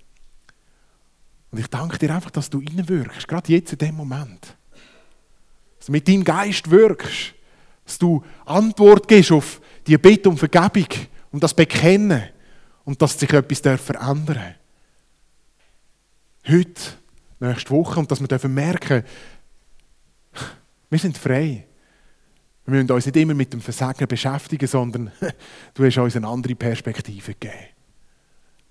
Und 1.51 1.61
ich 1.61 1.67
danke 1.69 1.99
dir 1.99 2.15
einfach, 2.15 2.31
dass 2.31 2.51
du 2.51 2.59
reinwirkst, 2.59 3.29
gerade 3.29 3.53
jetzt 3.53 3.73
in 3.73 3.79
dem 3.79 3.97
Moment. 3.97 4.57
Dass 5.79 5.87
du 5.87 5.93
mit 5.93 6.07
deinem 6.07 6.25
Geist 6.25 6.71
wirkst, 6.71 7.35
dass 7.85 7.99
du 7.99 8.25
Antwort 8.45 9.07
gibst 9.09 9.33
auf 9.33 9.61
die 9.87 9.99
Bitte 9.99 10.29
um 10.29 10.37
Vergebung 10.37 10.89
und 11.31 11.43
das 11.43 11.55
Bekennen 11.55 12.25
und 12.85 13.01
dass 13.01 13.19
sich 13.19 13.33
etwas 13.33 13.81
verändern 13.81 14.27
darf. 14.27 14.55
Heute, 16.47 16.81
nächste 17.41 17.71
Woche 17.71 18.01
und 18.01 18.11
dass 18.11 18.21
wir 18.21 18.49
merken, 18.49 19.03
wir 20.91 20.99
sind 20.99 21.17
frei. 21.17 21.67
Wir 22.67 22.75
müssen 22.75 22.91
uns 22.91 23.07
nicht 23.07 23.17
immer 23.17 23.35
mit 23.35 23.53
dem 23.53 23.61
Versagen 23.61 24.07
beschäftigen, 24.07 24.67
sondern 24.67 25.11
du 25.75 25.85
hast 25.85 25.99
uns 25.99 26.17
eine 26.17 26.29
andere 26.29 26.55
Perspektive 26.55 27.33
gegeben. 27.33 27.69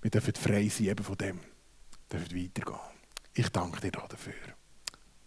Wir 0.02 0.10
dürfen 0.10 0.34
frei 0.34 0.68
sein 0.68 0.86
eben 0.86 1.04
von 1.04 1.16
dem. 1.16 1.40
Wir 2.10 2.20
dürfen 2.20 2.44
weitergehen. 2.44 2.80
Ich 3.34 3.48
danke 3.48 3.80
dir 3.80 3.90
dafür. 3.90 4.34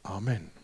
Amen. 0.03 0.56